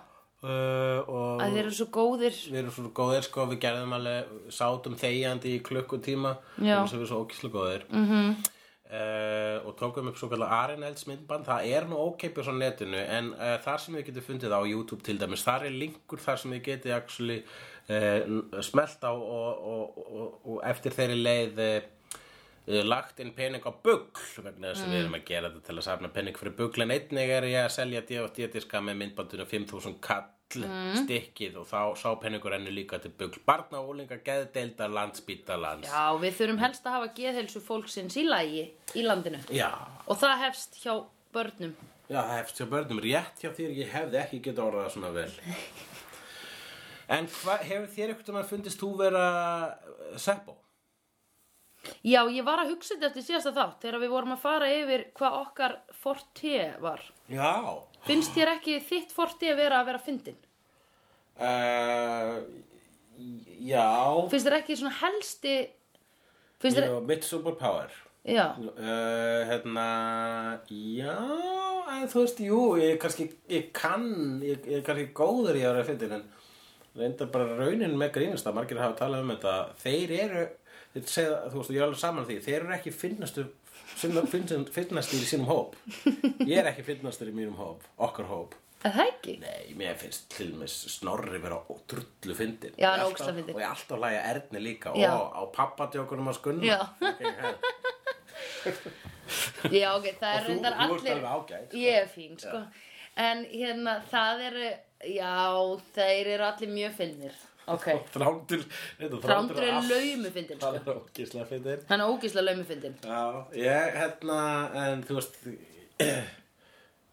[0.42, 4.32] uh, og að þeir eru svo góðir, við erum svona góðir sko, við gerðum alveg,
[4.54, 6.78] sátum þegjandi í klukkutíma Já.
[6.87, 8.50] sem við erum svo ókíslega góðir mm -hmm.
[9.66, 13.56] og tókum upp svo kallar Arinelds myndband það er nú ókeipis á netinu en uh,
[13.64, 16.62] þar sem við getum fundið á YouTube til dæmis þar er linkur þar sem við
[16.62, 21.88] getið actually uh, smelt á og, og, og, og eftir þeirri leið uh,
[22.68, 25.79] uh, lagt inn pening á bugl vegna þess að við erum að gera þetta til
[25.79, 28.62] að safna pening fyrir bugl en einnig er ég að selja D.O.D.
[28.79, 33.40] með myndbandinu 5000 kall stikkið og þá sá peningur ennu líka til bugl.
[33.47, 38.66] Barna og úlinga geðdeildar landsbítalans já, við þurfum helst að hafa geðhelsu fólksins í lagi
[38.99, 39.40] í landinu.
[39.49, 39.71] Já,
[40.05, 40.92] og það hefst hjá
[41.33, 41.73] börnum.
[42.09, 45.31] já, það hefst hjá börnum rétt hjá þér, ég hefði ekki getað orðað svona vel
[47.12, 49.25] en hva, hefur þér eitthvað að fundist þú vera
[49.72, 50.57] uh, Seppo?
[52.07, 55.05] Já, ég var að hugsa þetta eftir síðasta þátt þegar við vorum að fara yfir
[55.18, 57.03] hvað okkar forte var.
[57.31, 57.51] Já.
[58.07, 60.38] Finnst þér ekki þitt forte vera að vera fyndin?
[61.42, 62.38] Uh,
[63.66, 63.90] já.
[64.31, 65.57] Finnst þér ekki svona helsti...
[66.62, 66.88] Finnst þér...
[66.92, 67.98] Já, mitt superpower.
[68.22, 68.44] Já.
[68.55, 69.88] Uh, hérna,
[70.70, 71.16] já,
[71.96, 75.88] en þú veist, jú, ég kannski, ég kann, ég er kannski góður í að vera
[75.88, 76.41] fyndin, en
[76.98, 79.52] reyndar bara raunin með grínast að margir hafa talað um þetta,
[79.83, 80.42] þeir eru,
[81.05, 83.42] segja, þú veist, ég er alveg saman því, þeir eru ekki finnastu,
[83.96, 85.70] finnastir í sínum hóp.
[86.44, 88.50] Ég er ekki finnastur í mínum hóp, okkar hóp.
[88.83, 89.33] Er það ekki?
[89.38, 91.59] Nei, mér finnst til og með snorri vera
[91.92, 92.72] drullu fyndin.
[92.74, 93.55] Já, er alltaf- fyndinn.
[93.55, 95.12] Og ég alltaf hlæja Erni líka Já.
[95.14, 96.64] og á pappatjókunum að skunna.
[96.66, 96.81] Já.
[99.70, 101.12] Já, ok, það er reyndar þú ert allir...
[101.12, 101.78] alveg ágæt, sko.
[101.78, 102.59] Ég er fín, sko.
[103.22, 104.66] En hérna, það eru...
[105.08, 105.34] Já,
[105.96, 107.40] þeir eru allir mjög fyndnir.
[107.70, 107.86] Ok.
[108.10, 108.64] Þrándur
[109.22, 110.90] Þrándur er laumu fyndin, Það sko.
[110.90, 112.96] er ógislega fyndin Hann er ógislega laumu fyndin.
[113.06, 113.20] Já,
[113.54, 114.38] ég, hérna,
[114.82, 116.24] en þú veist uh,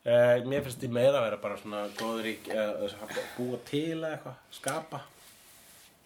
[0.49, 5.03] Mér finnst ég meira að vera bara svona góður í uh, búa til eitthvað, skapa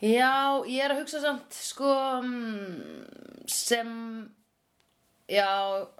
[0.03, 1.93] Já, ég er að hugsa samt, sko,
[2.25, 3.93] mm, sem...
[5.31, 5.47] Já,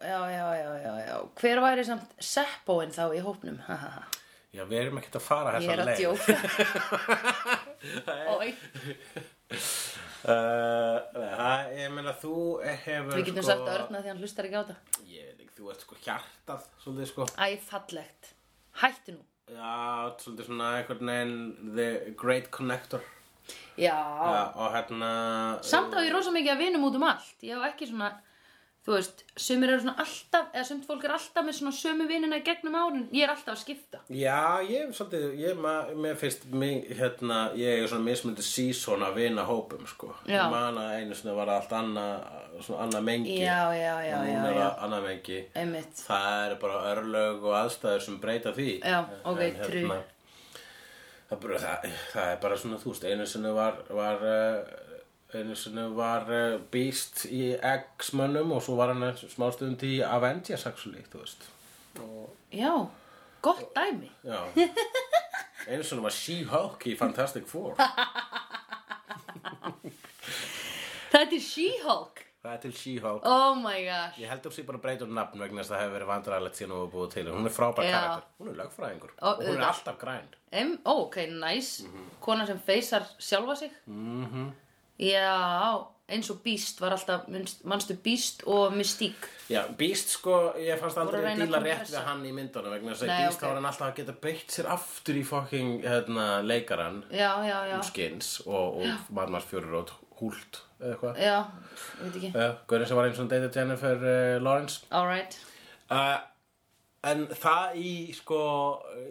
[0.04, 1.14] já, já, já, já, já.
[1.40, 3.62] Hver væri samt seppóin þá í hópnum?
[3.70, 4.23] Ha, ha, ha.
[4.54, 6.34] Já, við erum ekkert að fara Ég þessa er að leið djóka.
[8.38, 8.50] Ói.
[10.30, 12.36] uh, það, Ég meina, þú
[12.86, 15.02] hefur Við getum sko, sagt örna því hann hlustar ekki á þetta.
[15.10, 18.30] Ég veit ekki, þú ert sko hjartað, svolítið sko Æ, fallegt.
[18.84, 19.26] Hættu nú.
[19.54, 19.74] Já,
[20.24, 21.36] svolítið svona einhvern veginn
[21.76, 21.90] The
[22.22, 23.04] Great Connector
[23.76, 23.98] Já.
[23.98, 25.10] Já, og hérna
[25.66, 27.36] Samt á ég rosa mikið að vinum út um allt.
[27.44, 28.14] Ég á ekki svona,
[28.84, 32.40] þú veist, sumir eru svona alltaf, eða sumt fólk er alltaf með svona sömu vinina
[32.42, 33.06] í gegnum árin.
[33.16, 34.02] Ég er alltaf að skipta.
[34.12, 39.06] Já, ég er svolítið, ég, ma, mér finnst mig, hérna, ég er svona mismundi sísón
[39.08, 40.12] að vinna hópum, sko.
[40.28, 42.28] Ég man að einu sinni var allt annað,
[42.60, 43.38] svona annað mengi.
[43.40, 45.40] Já, já, já, og já, núna er annað mengi.
[45.64, 46.04] Einmitt.
[46.04, 48.72] Það eru bara örlög og aðstæður sem breyta því.
[48.84, 50.00] Já, ok, En, trú.
[51.32, 54.83] það, það, er bara svona, þú veist, einu sinni var, var uh,
[55.36, 61.04] einu sinni var uh, Beast í X-mönnum og svo var hann smástund í Avengers, actually,
[61.12, 61.48] þú veist.
[62.52, 62.74] Já,
[63.42, 64.10] gott dæmi.
[64.26, 64.40] Já
[65.68, 67.76] Einu svona var She-Hulk í Fantastic Four
[71.14, 72.22] Þetta er She-Hulk.
[72.44, 74.18] Það er til She-Hulk Oh my gosh.
[74.20, 76.10] Ég held að sé bara að breyta um nafn vegna þess að það hefur verið
[76.10, 77.94] vandræðilegt síðan hún var búið til Hún er frábær Já.
[77.94, 79.70] karakter, hún er lögfræðingur Ó, og hún er auðvitað.
[79.70, 81.88] alltaf græn Em, ó, ok, nice.
[82.22, 83.72] Kona sem feysar sjálfa sig.
[83.88, 84.52] mm -hmm.
[85.02, 87.24] Já, eins og Beast var alltaf,
[87.66, 89.30] manstu Beast og Mystique.
[89.50, 93.06] Já, Beast sko, ég fannst aldrei að díla rétt við hann í myndunum vegna þess
[93.08, 93.42] að Beast ok.
[93.42, 97.58] þá var hann alltaf að geta beitt sér aftur í fucking hérna, leikaran Já, já,
[97.72, 97.78] já.
[97.80, 101.38] um skins og, og Madmars fjörur og húlt eða eitthvað Já,
[102.04, 102.32] veit ekki.
[102.36, 105.40] Já, Gaurin sem var eins og David Jennifer uh, Lawrence Alright.
[105.92, 106.20] Uh,
[107.04, 108.42] en það í sko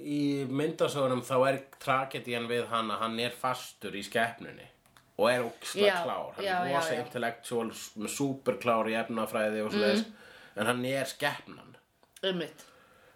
[0.00, 4.70] í myndasögunum þá er tragedían við hann að hann er fastur í skeppnunni
[5.18, 7.00] og er ókslega klár hann já, er rosa já.
[7.04, 7.68] intellectual
[8.00, 10.60] með superklár í efnafræði og svoleiðis Mm.
[10.60, 11.76] en hann er skeppnan
[12.22, 12.64] Umlitt.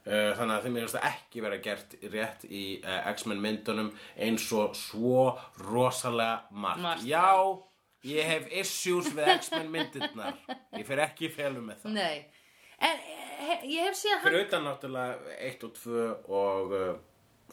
[0.07, 4.75] uh, þannig að þeim er ekki vera gert rétt í uh, X-Men myndunum eins og
[4.77, 5.39] svo
[5.71, 7.27] rosalega margt, Margt, já
[8.07, 10.35] ég hef issues við X-Men myndirnar
[10.79, 12.25] ég fer ekki í felum með það Nei.
[12.79, 14.25] En he, ég hef séð hann...
[14.27, 16.97] Fyrir utan náttúrulega 1 og 2 og uh,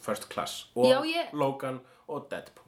[0.03, 2.62] First Class og Já, ég- Logan og Deadpool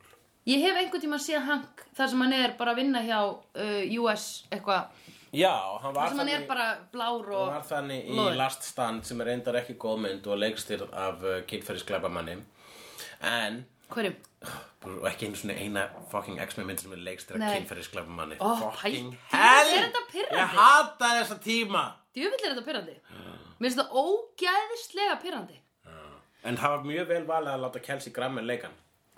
[0.46, 4.02] Ég hef einhvern tímann séð Hank þar sem hann er bara að vinna hjá uh,
[4.04, 4.92] US eitthvað.
[5.36, 7.48] Já, hann var Þar sem hann er bara blár hann og...
[7.50, 8.38] var þannig í loðinn.
[8.40, 12.38] Last Stand sem er reyndar ekki góð mynd og leikstýrð af uh, kynferðisglæbamanni
[13.26, 14.16] en Hverjum?
[14.86, 17.50] og ekki einu svona eina fucking X-Men mynd sem er leikstýrð af Nei.
[17.58, 20.40] kynferðisglæbamanni Ó, fucking hættu, hell er þetta pirrandi?
[20.40, 21.84] Ég hata þessa tíma
[22.16, 22.96] Djöfull er þetta pyrrandi.
[23.60, 25.58] Mér finnst það ógæðislega pyrrandi.
[26.46, 28.76] En það var mjög vel valið að láta Kelsey Grammer leikan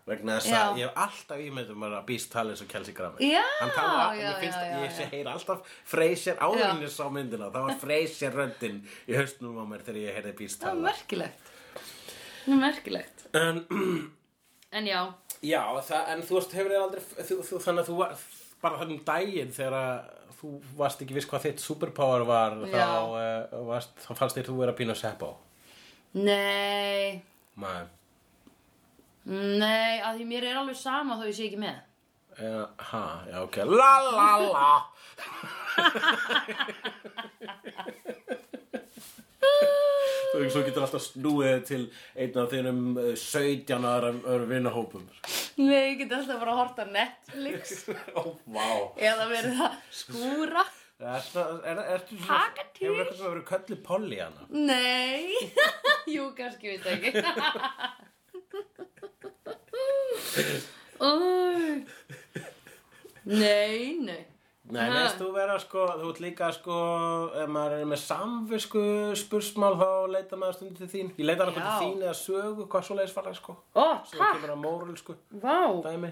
[0.08, 3.42] vegna þess að ég hef alltaf ímyndum að Beast tala eins og Kelsey Grammer Já,
[3.60, 5.10] Hann talar, já, ég finnst já, ég sé já.
[5.14, 6.48] heyr alltaf Freyser Já.
[6.48, 10.58] áðurinnir sá myndina það var Freyser röddinn í haustnum á mér þegar ég heyrði er
[10.64, 11.52] tala merkilegt.
[12.48, 13.26] Það er merkilegt.
[13.36, 13.64] en,
[14.72, 15.02] En já,
[15.46, 18.16] Já, það, en þú veist, hefur þér aldrei þú, þú, þannig að þú var
[18.64, 20.50] bara þannig daginn þegar að þú
[20.80, 22.88] varst ekki viss hvað þitt superpower var þá, Já.
[23.06, 25.30] uh, varst, þá fannst þér þú vera pínu seppo
[26.18, 27.22] nei,
[27.58, 27.84] Nei,
[29.28, 31.78] nei, að því mér er alveg sama þó ég sé ekki með.
[32.38, 34.72] uh, ha, já, ok La la la
[40.28, 41.84] Þú veist, svo getur alltaf snúið til
[42.20, 45.04] einn af þínum eh, 17 aðra öðrum vinnahópum.
[45.62, 47.64] Nei, ég get alltaf bara að horta Netflix
[48.20, 48.22] Ó,
[48.54, 48.68] vá.
[49.00, 50.64] eða verið að skúra.
[50.98, 52.86] Ertu, er, ertu svona, Taka til.
[52.90, 54.42] hefur eitthvað verið köllu polli hana?
[54.50, 55.26] Nei,
[56.16, 57.12] jú, kannski veit það ekki.
[63.26, 64.26] Nei, nei
[64.70, 64.92] Nei, Ha.
[64.92, 66.78] neist þú vera sko, þú ert líka sko,
[67.40, 68.82] ef maður er með samvisku
[69.16, 71.12] spursmál þá leita maður stundum til þín.
[71.16, 71.62] Ég leita hann Já.
[71.80, 73.56] til þín eða sögu, hvað svo leiðis fara sko.
[73.80, 75.56] Ó, Svo takk, kemur að móral sko, vá,
[75.88, 76.12] dæmi.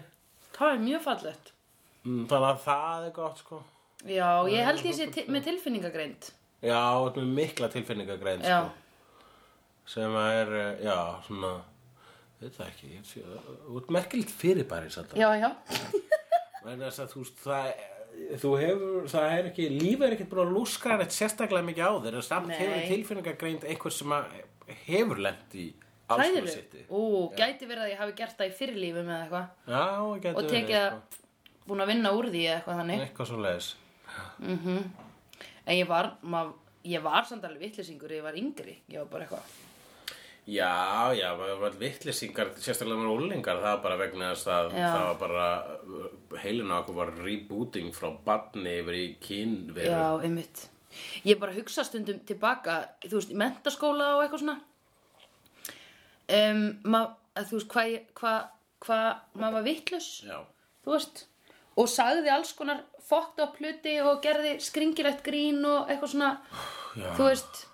[0.56, 1.52] það er mjög fallegt
[2.06, 3.64] Mm, þannig að það er gott sko.
[4.06, 6.32] Já, ég held ég sé til, með tilfinningagreind
[6.62, 8.72] Já, þú ert með mikla tilfinningagrein Já, sko.
[9.86, 10.98] Sem að er, eh, já,
[11.28, 11.62] svona,
[12.46, 15.50] veit það ekki, þú ert merkilegt fyrirbæri satt já, já.
[16.66, 17.68] Að þú það,
[18.42, 21.94] þú hefur, það er ekki, lífið er ekki búin að lúska neitt sérstaklega mikið á
[22.06, 22.56] þér, en samt Nei.
[22.58, 24.16] hefur tilfinningagreind einhver sem
[24.88, 25.66] hefur lent í
[26.10, 26.50] Hræðileg?
[26.54, 26.84] sitti.
[26.90, 27.02] Ú,
[27.38, 29.48] gæti verið að ég hafi gert það í fyrirlífum eða eitthvað.
[29.74, 31.20] Já, Og tekið að,
[31.66, 33.06] búin að vinna úr því eitthvað þannig.
[33.08, 33.70] Eitthvað svo leiðis.
[35.66, 36.52] En ég var, mað,
[36.86, 39.65] ég var samt alveg vittlisingur Ég var yngri, ég var bara eitthvað
[40.46, 44.86] Já, já, maður var vittlisingar, sérstaklega með úlingar, það var bara vegna þess að Já.
[44.94, 45.48] það var bara,
[46.44, 49.90] heilin á okkur var rebooting frá barni yfir í kynveru.
[49.90, 50.68] Já, einmitt
[51.26, 54.58] Ég bara hugsa stundum tilbaka Þú veist, í mentaskóla og eitthvað svona
[56.30, 57.02] um, ma,
[57.36, 58.38] að, Þú veist, hvað hvað
[58.86, 59.00] hva,
[59.36, 60.38] maður var vitlaus Já,
[60.86, 61.24] Þú veist
[61.76, 66.30] Og sagði alls konar fókt á hluti og gerði skringilegt grín og eitthvað svona
[66.96, 67.10] já.
[67.18, 67.66] Þú veist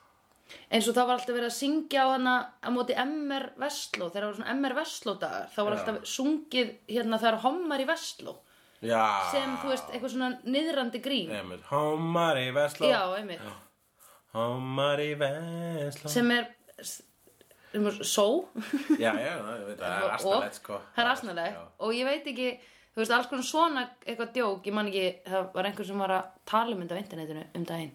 [0.72, 4.24] eins og það var alltaf verið að syngja á hana á móti MR Vestló þegar
[4.24, 7.90] það var svona MR Vestló dagar þá var alltaf sungið hérna það er hommar í
[7.90, 8.38] Vestló.
[8.82, 9.04] Já.
[9.30, 11.30] sem þú veist eitthvað svona niðrandi grín.
[11.38, 12.88] Einmitt, Homar í Vestló.
[12.90, 13.44] já, einmitt.
[14.34, 16.10] Homar í Vestló.
[16.10, 16.48] sem er
[18.02, 18.26] só.
[18.98, 20.80] Já, já, það, það er astanlegt sko.
[20.96, 21.60] það er asnalegt.
[21.80, 22.50] Og ég veit ekki
[22.92, 26.14] þú veist alls konar svona eitthvað djók ég man ekki, það var einhver sem var
[26.18, 27.94] að tala um þetta á internetinu um daginn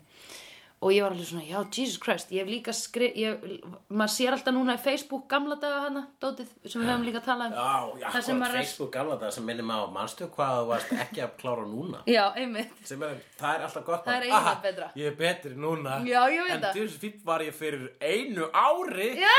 [0.86, 3.42] og ég var alveg svona, já, Jesus Christ ég hef líka skrif, ég,
[3.90, 7.50] maður sér alltaf núna í Facebook gamla daga hana, dótið sem við höfum líka talað
[7.50, 10.68] um Já, já, Það sem sko, Facebook gamla það sem maður á mannstu hvað þú
[10.70, 14.36] varst ekki að klára núna já, einmitt sem er, það er alltaf gott Það er
[14.38, 16.72] "Aha, betra." Ég er betri núna Já, ég En það.
[16.78, 19.36] þess fínt var ég fyrir einu ári Já.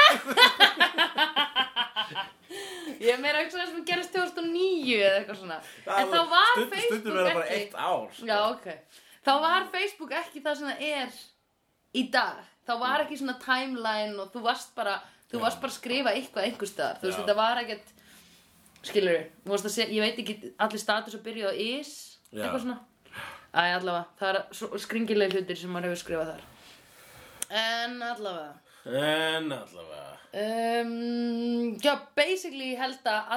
[3.01, 6.69] ég er meira að það sem gerist 2009 eða eitthvað svona en þá var stundum,
[6.71, 8.27] Facebook Stundum verða bara ekki eitt ár sko.
[8.29, 8.67] Já, ok.
[9.27, 11.17] Þá var Facebook ekki það sem það er
[11.97, 12.41] í dag.
[12.67, 14.97] Þá var ekki svona timeline og þú varst bara,
[15.31, 16.99] þú varst bara að skrifa eitthvað einhver staðar.
[17.01, 17.93] Þú veist, þetta var ekkert,
[18.89, 19.17] skilur
[19.71, 21.95] segja, ég veit ekki, allir status að byrja á is,
[22.35, 22.79] eitthvað svona.
[23.57, 26.47] Æ, allavega, það er svo skringilega hlutir sem maður hefur skrifað þar.
[27.63, 28.53] En allavega.
[28.87, 33.29] En allavega Um, já, basically held að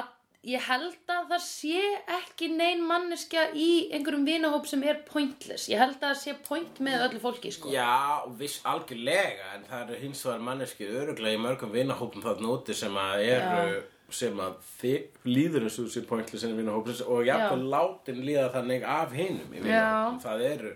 [0.47, 1.81] ég held að það sé
[2.17, 5.67] ekki nein manneskja í einhverjum vinahóp sem er pointless.
[5.69, 7.69] Ég held að það sé point með öllu fólki, sko.
[7.73, 12.77] Já, viss algjörlega En það eru hins vegar manneski öruglega í mörgum vinahópum þarna úti
[12.77, 18.49] sem að eru sem að þið líður eins og þessi pointless og jafnvel látin líða
[18.57, 20.73] þannig af hinum í vinahópum það eru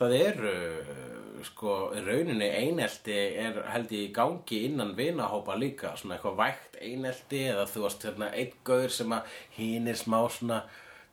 [0.00, 0.52] það eru
[1.44, 6.78] sko í rauninni einelti er held ég í gangi innan vinahópa líka svona eitthvað vægt
[6.80, 10.62] einelti eða þú varst hérna einn gauður sem að hinir smá svona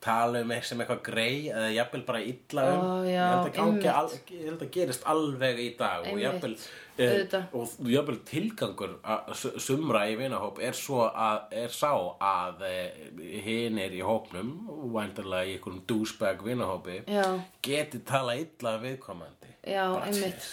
[0.04, 3.48] tala um eitthvað sem eitthvað grei eða jafnvel bara illa um Ó, já, ég held
[3.48, 3.56] að
[3.94, 7.48] al, ég held að gerist alveg í dag og jafnvel eh, Auðvitað.
[7.58, 10.78] og jafnvel tilgangur að su- sumra í vinahóp er
[11.10, 11.92] að er sá
[12.22, 12.64] að
[13.48, 17.26] hinir í hópnum og væntanlega í einhverjum douchebag vinahópi Já.
[17.66, 20.48] geti tala illa viðkomandi Já, einmitt.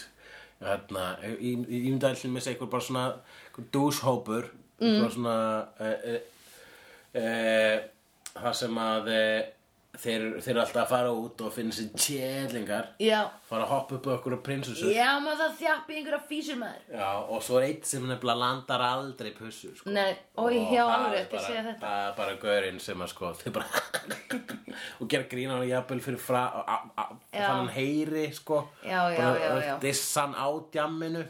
[1.69, 3.07] ég myndi allir með einhver bara svona
[3.73, 4.51] douchehópur
[4.83, 5.05] Mm.
[5.15, 5.35] svona
[5.79, 6.15] e, e,
[7.15, 7.25] e,
[8.35, 9.21] það sem að e,
[9.95, 13.21] þeir, þeir eru alltaf að fara út og finna sér tjellingar Já.
[13.47, 16.89] fara að hoppa upp á okkur prinsessu Já, maður það þjappi einhverja físur maður.
[16.99, 19.93] Já, og svo er eitt sem nefnilega landar aldrei pussu sko.
[19.95, 21.87] Nei, Og já, það alveg, er ekki bara- segja þetta.
[21.87, 23.67] Það er bara gaurinn sem að sko Þau bara
[25.01, 27.07] Og gera grína hann jafnvel fyrir a- Já.
[27.31, 29.79] Þannig hann heyri sko Já, já, bara, já, já.
[29.87, 31.23] Dissan á djamminu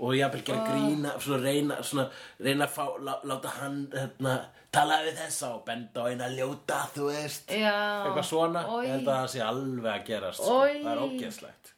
[0.00, 2.08] Og jafnvel gera grína Svona reyna, svona,
[2.42, 4.34] reyna að fá lá, Láta hann hérna,
[4.74, 7.76] tala við þessa Og benda á eina ljóta, þú veist Já.
[8.06, 8.84] Eitthvað svona Oj.
[8.86, 10.58] Ég held að það sé alveg að gerast sko.
[10.64, 10.74] Oj.
[10.84, 11.72] Það er ógeðslegt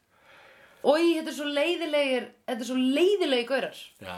[0.82, 3.82] Oi, þetta er svo leiðilegir, þetta er svo leiðilegi gaurar.
[4.02, 4.16] Já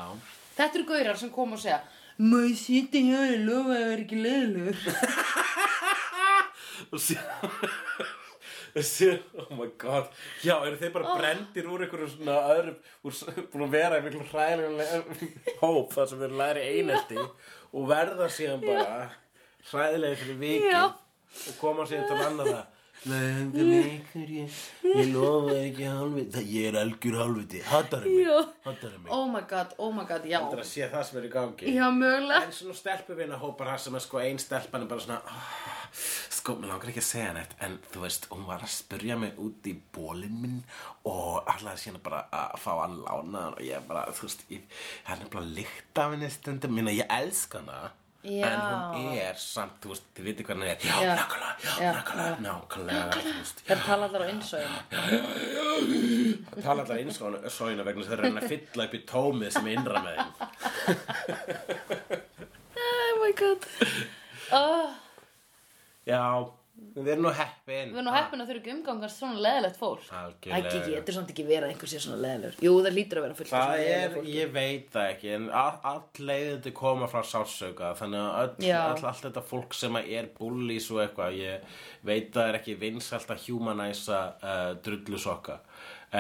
[0.55, 1.81] Þetta eru gaurar sem koma og segja,
[2.25, 4.79] má ég sitja hjá þér, lofa að er ekki leiðilegur.
[6.95, 7.51] og síðan
[8.85, 10.09] síðan, oh my god
[10.43, 13.19] já, eru þeir bara brendir úr einhverju svona öðrum, úr,
[13.53, 15.03] búin að vera í miklu hræðilega
[15.63, 17.21] hóp þar sem þeir læri einelti
[17.75, 19.11] og verða síðan bara
[19.71, 22.65] hræðilega fyrir vikið og koma síðan til annað það
[23.05, 24.53] Langa mig hver ég
[24.97, 26.43] Ég lofa ekki hálfviti.
[26.55, 27.59] Ég er algjör hálfviti.
[27.69, 28.23] Hattar mig?
[28.25, 28.39] Já.
[28.65, 29.11] Hattar mig?
[29.13, 30.39] Oh my god, oh my god, já.
[30.41, 31.75] Það er að sé það sem er í gangi.
[31.75, 32.47] Já, mögulega.
[32.47, 35.85] En svona stelpuvina hópar það sem er sko ein stelpan er bara svona "Ah,
[36.45, 39.39] Sko, mér langar ekki að segja neitt En þú veist, hún var að spurja mig
[39.41, 40.59] út í bólinn minn
[41.09, 44.67] Og allavega síðan bara að fá að lána hann Og ég bara, þú veist, ég,
[45.07, 46.75] hann er bara lykt af henni stundum.
[46.77, 47.79] Minna, ég elska hana
[48.25, 48.45] Já.
[48.49, 48.61] En
[48.93, 50.85] hún er samt, þú veist, þið viti hvað hann er.
[50.85, 53.25] Já, nákvæmlega, já, nákvæmlega, nákvæmlega
[53.69, 54.79] Þeir tala allar á innsóinu
[56.55, 59.03] það tala allar eins og sóina vegna þess að þeir reyna að fylla upp í
[59.11, 60.29] tómið sem er innra með þeim.
[62.85, 63.63] Oh my god.
[64.53, 64.89] Oh,
[66.05, 66.21] Já,
[66.95, 70.09] við erum nú heppin Við erum nú heppin að þurfa ekki umgangast svona leðilegt fólk
[70.19, 70.73] Algjörlega.
[70.75, 73.39] Þetta er samt ekki verið að einhver sé svona leðilegur Jú, það lítur að vera
[73.39, 74.35] fullt af Það svona er, leiðilegu fólki.
[74.41, 78.79] ég veit það ekki, en all, all leiðindi koma frá sársauka, þannig að öll, Já.
[78.91, 81.81] all, allt þetta fólk sem að er bullies og eitthvað, ég
[82.11, 85.61] veit það er ekki vinsælt að humanæsa uh, drullusokka,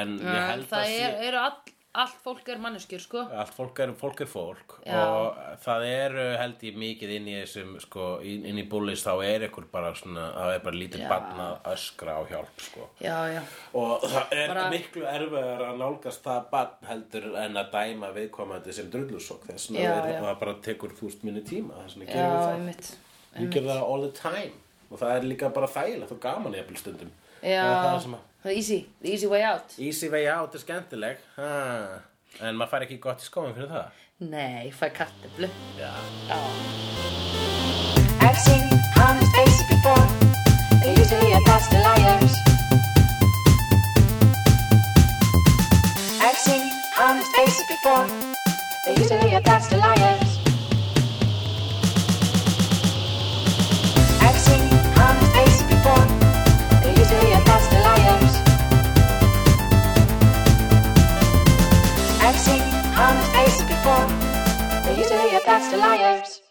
[0.00, 1.58] en ég held Það að er, eru all,
[1.94, 3.20] allt fólk er manneskjur, sko.
[3.38, 7.36] Allt fólk er fólk, er fólk og það er uh, held ég mikið inn í
[7.36, 11.70] þessum, sko, inn, í bullies þá er ykkur bara svona, það er bara lítið að
[11.74, 12.88] öskra á hjálp, sko.
[13.04, 13.40] Já, já.
[13.78, 18.74] Og það er Bara- miklu erfiðar að nálgast það barn heldur en að dæma viðkomandi
[18.74, 19.46] sem drullusokk.
[19.52, 19.94] Þess já.
[20.18, 22.54] það bara tekur þúst minni tíma þess Já, gerum við það.
[22.58, 22.94] einmitt
[23.34, 24.54] Við gerum það all the time
[24.90, 27.10] og það er líka bara þægilegt og gaman jafnvel stundum.
[27.44, 30.26] Já, Það er það sem að það er easy, the easy way out Easy way
[30.28, 31.50] out er skemmtileg ha.
[32.44, 35.48] en maður fær ekki gott í skóin fyrir það Nei, fæ karteflu
[35.80, 35.90] Já,
[36.28, 36.38] Já,
[38.24, 38.64] I've seen
[38.96, 40.04] honest faces before.
[40.80, 42.34] They're usually a pass to liars.
[46.24, 46.64] I've seen
[46.98, 48.06] honest faces before.
[48.86, 50.23] They're usually a pass to liars.
[63.86, 64.82] I've seen honest faces before.
[64.82, 66.43] They're usually a pass to liars.